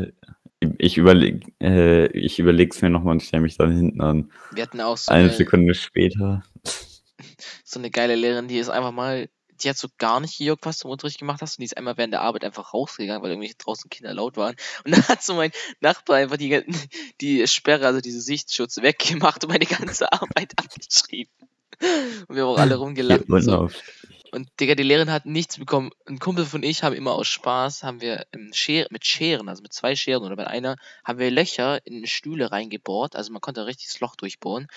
Ich 0.78 0.98
überleg, 0.98 1.46
äh, 1.62 2.08
ich 2.08 2.40
überleg's 2.40 2.82
mir 2.82 2.90
nochmal 2.92 3.14
und 3.14 3.24
stelle 3.24 3.44
mich 3.44 3.58
dann 3.58 3.72
hinten 3.76 4.02
an. 4.02 4.32
Wir 4.52 4.64
hatten 4.64 4.82
auch 4.82 4.98
so 4.98 5.16
Eine 5.16 5.24
eine, 5.24 5.32
Sekunde 5.32 5.74
später. 5.76 6.44
so 7.64 7.80
eine 7.80 7.92
geile 7.92 8.16
Lehrerin, 8.16 8.48
die 8.48 8.58
ist 8.58 8.70
einfach 8.70 8.92
mal, 8.92 9.30
die 9.64 9.70
hat 9.70 9.78
so 9.78 9.88
gar 9.98 10.20
nicht 10.20 10.38
gejuckt, 10.38 10.66
was 10.66 10.80
du 10.80 10.88
im 10.88 10.92
Unterricht 10.92 11.20
gemacht 11.20 11.42
hast 11.42 11.58
und 11.58 11.62
die 11.62 11.66
ist 11.66 11.78
einmal 11.78 11.98
während 11.98 12.14
der 12.14 12.22
Arbeit 12.22 12.44
einfach 12.44 12.74
rausgegangen, 12.74 13.22
weil 13.22 13.32
irgendwie 13.32 13.54
draußen 13.58 13.90
Kinder 13.90 14.14
laut 14.14 14.38
waren. 14.38 14.56
Und 14.86 14.92
dann 14.92 15.08
hat 15.08 15.24
so 15.24 15.34
mein 15.34 15.52
Nachbar 15.80 16.18
einfach 16.18 16.38
die, 16.38 16.64
die 17.22 17.48
Sperre, 17.48 17.88
also 17.88 18.02
diese 18.02 18.22
Sichtschutz 18.22 18.78
weggemacht 18.78 19.44
und 19.44 19.52
meine 19.52 19.66
ganze 19.66 20.12
Arbeit 20.12 20.54
abgeschrieben. 20.58 21.32
Und 22.28 22.36
wir 22.36 22.44
haben 22.44 22.50
auch 22.50 22.58
alle 22.58 22.76
Hier 22.76 22.78
rumgelacht 22.78 23.30
und 23.30 23.42
so. 23.42 23.56
auf. 23.56 23.74
Und 24.32 24.50
Digga, 24.60 24.76
die 24.76 24.84
Lehrerin 24.84 25.12
hat 25.12 25.26
nichts 25.26 25.58
bekommen. 25.58 25.92
Ein 26.06 26.20
Kumpel 26.20 26.46
von 26.46 26.64
ich 26.64 26.84
haben 26.84 26.96
immer 26.96 27.12
aus 27.14 27.28
Spaß, 27.28 27.84
haben 27.84 28.02
wir 28.02 28.26
ähm, 28.34 28.52
Scher 28.54 28.88
mit 28.90 29.06
Scheren, 29.06 29.50
also 29.50 29.62
mit 29.62 29.74
zwei 29.74 29.96
Scheren 29.96 30.24
oder 30.24 30.36
bei 30.36 30.48
einer, 30.48 30.78
haben 31.04 31.20
wir 31.20 31.30
Löcher 31.30 31.86
in 31.86 32.08
Stühle 32.08 32.52
reingebohrt. 32.52 33.16
Also 33.16 33.32
man 33.34 33.42
konnte 33.42 33.66
richtig 33.66 33.88
das 33.88 34.00
Loch 34.00 34.16
durchbohren. 34.16 34.68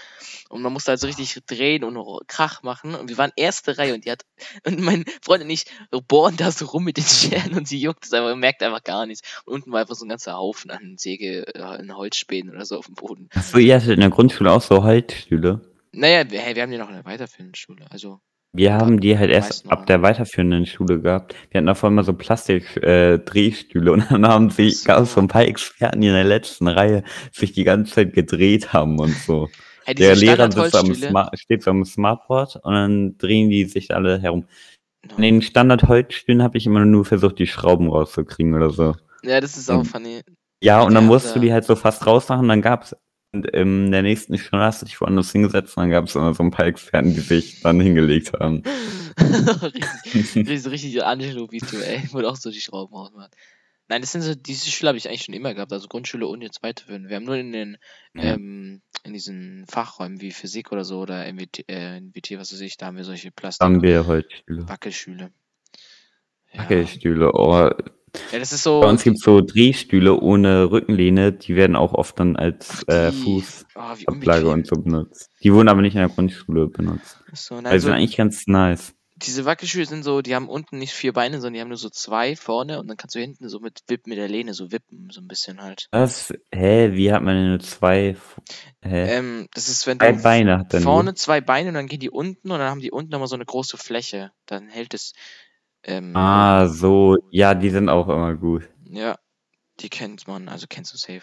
Und 0.49 0.63
man 0.63 0.73
musste 0.73 0.91
also 0.91 1.07
richtig 1.07 1.39
drehen 1.47 1.85
und 1.85 2.27
Krach 2.27 2.63
machen. 2.63 2.95
Und 2.95 3.09
wir 3.09 3.19
waren 3.19 3.33
erste 3.37 3.79
Reihe 3.79 3.95
und 3.95 4.05
die 4.05 4.11
hat, 4.11 4.23
und 4.67 4.81
mein 4.81 5.05
Freund 5.23 5.45
und 5.45 5.51
ich 5.51 5.67
bohren 6.09 6.37
da 6.37 6.51
so 6.51 6.67
rum 6.67 6.85
mit 6.85 6.97
den 6.97 7.05
Scheren 7.05 7.55
und 7.55 7.69
sie 7.69 7.79
juckt 7.79 8.05
es 8.05 8.13
einfach, 8.13 8.33
und 8.33 8.41
merkt 8.41 8.63
einfach 8.63 8.83
gar 8.83 9.07
nichts. 9.07 9.43
Und 9.45 9.55
unten 9.55 9.73
war 9.73 9.81
einfach 9.81 9.95
so 9.95 10.05
ein 10.05 10.09
ganzer 10.09 10.35
Haufen 10.35 10.71
an 10.71 10.97
Säge, 10.99 11.47
äh, 11.55 11.61
an 11.61 11.97
Holzspänen 11.97 12.55
oder 12.55 12.65
so 12.65 12.79
auf 12.79 12.87
dem 12.87 12.95
Boden. 12.95 13.29
Achso, 13.35 13.59
ihr 13.59 13.77
hattet 13.77 13.91
in 13.91 14.01
der 14.01 14.11
Grundschule 14.11 14.53
auch 14.53 14.63
so 14.63 14.83
Holzstühle. 14.83 15.61
Naja, 15.93 16.29
wir, 16.29 16.41
hey, 16.41 16.57
wir 16.57 16.63
haben 16.63 16.73
die 16.73 16.79
noch 16.79 16.89
in 16.89 16.97
der 16.97 17.05
weiterführenden 17.05 17.55
Schule. 17.55 17.87
Also, 17.91 18.21
Wir 18.57 18.75
haben 18.75 19.01
die 19.01 19.19
halt 19.19 19.33
erst 19.33 19.69
ab 19.71 19.87
der 19.87 20.03
weiterführenden 20.03 20.65
Schule 20.65 21.01
gehabt. 21.01 21.35
Wir 21.51 21.59
hatten 21.59 21.67
davor 21.67 21.89
immer 21.89 22.05
so 22.05 22.13
Plastik-Drehstühle 22.13 23.91
und 23.91 24.05
dann 24.11 24.27
haben 24.27 24.51
sich, 24.51 24.85
gab 24.85 25.03
es 25.03 25.15
so 25.15 25.21
ein 25.21 25.27
paar 25.27 25.45
Experten, 25.45 26.01
die 26.01 26.07
in 26.07 26.15
der 26.15 26.23
letzten 26.23 26.69
Reihe 26.69 27.03
sich 27.33 27.53
die 27.53 27.65
ganze 27.65 27.95
Zeit 27.95 28.13
gedreht 28.13 28.73
haben 28.73 29.01
und 29.01 29.13
so. 29.13 29.49
hey, 29.85 29.97
Der 29.97 30.15
Lehrer 30.15 30.53
sitzt 30.53 30.77
am. 30.77 30.95
Smart, 30.95 31.37
steht 31.37 31.65
so 31.65 31.73
am 31.73 31.85
Smartboard 31.85 32.57
und 32.63 32.73
dann 32.73 33.19
drehen 33.19 33.51
die 33.51 33.65
sich 33.65 33.93
alle 33.93 34.21
herum. 34.21 34.47
An 35.17 35.23
den 35.23 35.43
Standard-Holzstühlen 35.43 36.43
habe 36.43 36.57
ich 36.57 36.67
immer 36.67 36.85
nur 36.85 37.05
versucht, 37.05 37.41
die 37.41 37.49
Schrauben 37.49 37.91
rauszukriegen 37.91 38.55
oder 38.55 38.71
so. 38.71 38.95
Ja, 39.25 39.41
das 39.41 39.57
ist 39.57 39.69
auch 39.69 39.85
funny. 39.85 40.23
Ja, 40.63 40.83
und 40.83 40.95
dann 40.95 41.07
musst 41.07 41.35
du 41.35 41.41
die 41.41 41.53
halt 41.53 41.65
so 41.65 41.75
fast 41.75 42.07
rausmachen. 42.07 42.49
Dann 42.49 42.63
gab's 42.63 42.93
Und 42.93 43.01
in 43.43 43.91
der 43.91 44.03
nächsten 44.03 44.39
Stunde 44.39 44.65
hast 44.65 44.83
du 44.83 44.87
dich 44.87 45.01
woanders 45.01 45.33
hingesetzt 45.33 45.77
und 45.77 45.83
dann 45.85 45.91
gab 45.91 46.05
es 46.07 46.15
immer 46.15 46.35
so 46.35 46.43
ein 46.43 46.51
paar 46.51 46.67
Experten, 46.67 47.15
die 47.15 47.21
sich 47.21 47.61
dann 47.61 47.81
hingelegt 47.81 48.33
haben. 48.35 48.63
richtig, 49.63 50.15
richtig, 50.49 50.67
richtig 50.67 51.05
Angelo 51.05 51.51
Vito, 51.51 51.77
ey, 51.79 52.03
wo 52.13 52.21
auch 52.21 52.37
so 52.37 52.51
die 52.51 52.61
Schrauben 52.61 52.95
rausmacht. 52.95 53.35
Nein, 53.89 54.01
das 54.01 54.13
sind 54.13 54.23
so, 54.23 54.35
diese 54.35 54.71
Schüler 54.71 54.89
habe 54.89 54.99
ich 54.99 55.09
eigentlich 55.09 55.25
schon 55.25 55.35
immer 55.35 55.53
gehabt, 55.53 55.73
also 55.73 55.89
Grundschule 55.89 56.27
und 56.27 56.41
jetzt 56.41 56.63
weiterführen. 56.63 57.09
Wir 57.11 57.17
haben 57.17 57.25
nur 57.25 57.37
in 57.37 57.53
den, 57.53 57.77
Ja. 58.15 58.35
ähm, 58.35 58.81
in 59.05 59.13
diesen 59.13 59.67
Fachräumen 59.69 60.23
wie 60.23 60.31
Physik 60.31 60.73
oder 60.73 60.85
so 60.85 61.01
oder 61.01 61.27
MWT, 61.31 61.65
äh, 61.69 61.99
NWT, 62.01 62.39
was 62.39 62.51
weiß 62.53 62.63
ich, 62.63 62.79
da 62.79 62.87
haben 62.87 62.97
wir 62.97 63.05
solche 63.05 63.31
Plastik- 63.31 63.63
haben 63.63 63.83
wir 63.83 64.07
heute 64.07 64.29
Stühle. 64.35 64.67
Wackelstühle. 64.69 65.31
Ja. 66.55 66.61
Wackelstühle. 66.63 67.33
Oh, 67.35 67.69
ja, 68.33 68.39
das 68.39 68.53
ist 68.53 68.63
so. 68.63 68.81
bei 68.81 68.89
uns 68.89 69.03
gibt 69.03 69.17
es 69.19 69.23
so 69.23 69.41
Drehstühle 69.41 70.19
ohne 70.21 70.71
Rückenlehne, 70.71 71.33
die 71.33 71.57
werden 71.57 71.77
auch 71.77 71.93
oft 71.95 72.19
dann 72.19 72.37
als 72.37 72.83
äh, 72.89 73.13
Fußablage 73.13 73.67
Oh, 73.77 73.99
wie 73.99 74.07
unbequem. 74.07 74.49
und 74.49 74.67
so 74.67 74.77
benutzt. 74.77 75.31
Die 75.43 75.53
wurden 75.53 75.69
aber 75.69 75.83
nicht 75.83 75.95
in 75.95 76.01
der 76.01 76.09
Grundschule 76.09 76.67
benutzt. 76.69 77.19
So, 77.33 77.57
nein, 77.57 77.67
Also 77.67 77.89
so, 77.89 77.93
eigentlich 77.95 78.17
ganz 78.17 78.47
nice. 78.47 78.95
diese 79.17 79.45
Wackelstühle 79.45 79.87
sind 79.87 80.03
so, 80.03 80.23
die 80.23 80.35
haben 80.35 80.49
unten 80.49 80.79
nicht 80.79 80.93
vier 80.93 81.13
Beine, 81.13 81.37
sondern 81.37 81.55
die 81.55 81.61
haben 81.61 81.69
nur 81.69 81.77
so 81.77 81.89
zwei 81.91 82.35
vorne 82.37 82.79
und 82.81 82.89
dann 82.89 82.97
kannst 82.97 83.15
du 83.15 83.21
hinten 83.21 83.49
so 83.49 83.61
mit 83.61 83.81
Wippen 83.89 84.11
mit 84.11 84.19
der 84.19 84.29
Lehne 84.29 84.55
so 84.55 84.71
wippen, 84.73 85.09
so 85.11 85.21
ein 85.21 85.29
bisschen 85.29 85.63
halt. 85.63 85.87
Was? 85.93 86.33
Hä? 86.53 86.91
Wie 86.93 87.13
hat 87.13 87.23
man 87.23 87.35
denn 87.37 87.49
nur 87.51 87.61
zwei? 87.61 88.17
Hä? 88.83 89.17
Ähm, 89.19 89.49
das 89.55 89.69
ist, 89.69 89.87
wenn 89.87 89.99
Zwei 89.99 90.13
du 90.13 90.23
Beine 90.23 90.59
hat 90.59 90.73
nur. 90.73 90.83
vorne 90.83 91.15
zwei 91.15 91.41
Beine 91.41 91.69
und 91.69 91.75
dann 91.75 91.87
gehen 91.87 92.01
die 92.01 92.11
unten 92.11 92.51
und 92.51 92.59
dann 92.59 92.69
haben 92.71 92.81
die 92.81 92.91
unten 92.91 93.11
nochmal 93.13 93.29
so 93.29 93.35
eine 93.37 93.45
große 93.47 93.77
Fläche. 93.77 94.31
Dann 94.47 94.69
hält 94.69 94.95
es. 94.95 95.13
Ähm, 95.85 96.17
Ah, 96.17 96.67
so. 96.67 97.17
Ja, 97.31 97.55
die 97.55 97.71
sind 97.71 97.89
auch 97.89 98.09
immer 98.09 98.35
gut. 98.35 98.69
Ja, 98.89 99.19
die 99.81 99.89
kennt 99.89 100.27
man, 100.29 100.49
also 100.49 100.67
kennst 100.69 100.93
du 100.93 100.97
safe. 100.99 101.23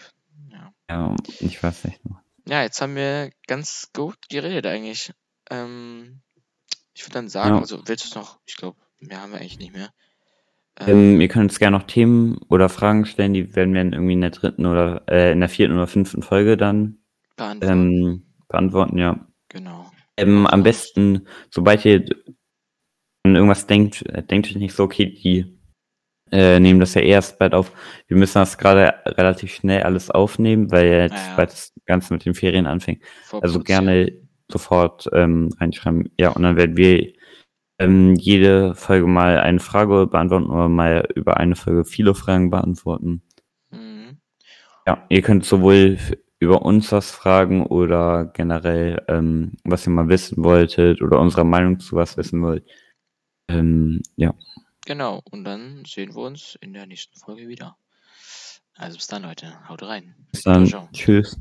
Ja. 0.50 0.72
Ja, 0.88 1.16
ich 1.40 1.62
weiß 1.62 1.84
nicht 1.84 2.04
noch. 2.04 2.18
ja, 2.46 2.62
jetzt 2.62 2.80
haben 2.80 2.94
wir 2.96 3.30
ganz 3.46 3.88
gut 3.94 4.16
geredet 4.28 4.66
eigentlich. 4.66 5.12
Ähm, 5.50 6.20
ich 6.94 7.02
würde 7.04 7.14
dann 7.14 7.28
sagen, 7.28 7.54
Ja. 7.54 7.60
also 7.60 7.82
willst 7.86 8.04
du 8.04 8.08
es 8.08 8.14
noch? 8.14 8.38
Ich 8.46 8.56
glaube, 8.56 8.78
mehr 9.00 9.20
haben 9.22 9.32
wir 9.32 9.38
eigentlich 9.40 9.58
nicht 9.58 9.72
mehr. 9.74 9.90
Ähm, 10.80 11.20
ihr 11.20 11.28
könnt 11.28 11.50
uns 11.50 11.58
gerne 11.58 11.76
noch 11.76 11.86
Themen 11.86 12.38
oder 12.48 12.68
Fragen 12.68 13.04
stellen, 13.04 13.34
die 13.34 13.54
werden 13.54 13.74
wir 13.74 13.82
dann 13.84 13.92
irgendwie 13.92 14.14
in 14.14 14.20
der 14.22 14.30
dritten 14.30 14.64
oder 14.66 15.02
äh, 15.08 15.32
in 15.32 15.40
der 15.40 15.48
vierten 15.50 15.74
oder 15.74 15.86
fünften 15.86 16.22
Folge 16.22 16.56
dann 16.56 16.98
beantworten. 17.36 17.72
ähm, 17.92 18.26
beantworten, 18.48 18.98
ja. 18.98 19.26
genau. 19.48 19.90
Ähm, 20.16 20.46
am 20.46 20.62
besten, 20.62 21.26
sobald 21.50 21.84
ihr 21.84 22.04
an 23.24 23.34
irgendwas 23.36 23.66
denkt, 23.66 24.02
äh, 24.06 24.22
denkt 24.22 24.48
euch 24.48 24.56
nicht 24.56 24.74
so, 24.74 24.84
okay, 24.84 25.06
die 25.06 25.58
äh, 26.30 26.58
nehmen 26.60 26.80
das 26.80 26.94
ja 26.94 27.02
erst 27.02 27.38
bald 27.38 27.54
auf. 27.54 27.72
Wir 28.08 28.16
müssen 28.16 28.38
das 28.38 28.58
gerade 28.58 28.94
relativ 29.06 29.54
schnell 29.54 29.82
alles 29.82 30.10
aufnehmen, 30.10 30.70
weil 30.70 30.86
ja 30.86 31.02
jetzt 31.02 31.12
Ja, 31.14 31.30
ja. 31.30 31.36
bald 31.36 31.52
das 31.52 31.72
Ganze 31.86 32.12
mit 32.14 32.24
den 32.24 32.34
Ferien 32.34 32.66
anfängt. 32.66 33.02
Also 33.30 33.60
Vorproduzieren. 33.60 33.64
gerne 33.86 34.12
sofort 34.50 35.08
ähm, 35.12 35.50
reinschreiben. 35.60 36.10
Ja, 36.18 36.30
und 36.30 36.42
dann 36.42 36.56
werden 36.56 36.76
wir 36.76 37.12
ähm, 37.78 38.14
jede 38.14 38.74
Folge 38.74 39.06
mal 39.06 39.38
eine 39.40 39.60
Frage 39.60 40.06
beantworten 40.06 40.46
oder 40.46 40.68
mal 40.68 41.08
über 41.14 41.36
eine 41.38 41.56
Folge 41.56 41.84
viele 41.84 42.14
Fragen 42.14 42.50
beantworten. 42.50 43.22
Mhm. 43.70 44.18
Ja, 44.86 45.04
ihr 45.10 45.22
könnt 45.22 45.44
sowohl 45.44 45.98
über 46.38 46.62
uns 46.62 46.90
was 46.92 47.10
fragen 47.12 47.66
oder 47.66 48.26
generell, 48.34 49.02
ähm, 49.08 49.52
was 49.64 49.86
ihr 49.86 49.90
mal 49.92 50.08
wissen 50.08 50.42
wolltet 50.42 51.00
oder 51.02 51.20
unsere 51.20 51.44
Meinung 51.44 51.78
zu 51.78 51.94
was 51.96 52.16
wissen 52.16 52.42
wollt. 52.42 52.64
Ähm, 53.48 54.00
ja, 54.16 54.34
Genau, 54.84 55.22
und 55.30 55.44
dann 55.44 55.84
sehen 55.84 56.14
wir 56.14 56.22
uns 56.22 56.56
in 56.60 56.72
der 56.72 56.86
nächsten 56.86 57.16
Folge 57.18 57.46
wieder. 57.46 57.76
Also 58.74 58.96
bis 58.96 59.06
dann, 59.06 59.22
Leute. 59.22 59.68
Haut 59.68 59.82
rein. 59.82 60.14
bis 60.32 60.42
dann. 60.42 60.66
Ciao, 60.66 60.82
ciao. 60.82 60.92
Tschüss. 60.92 61.38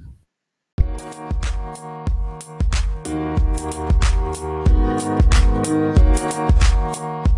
Thank 6.94 7.32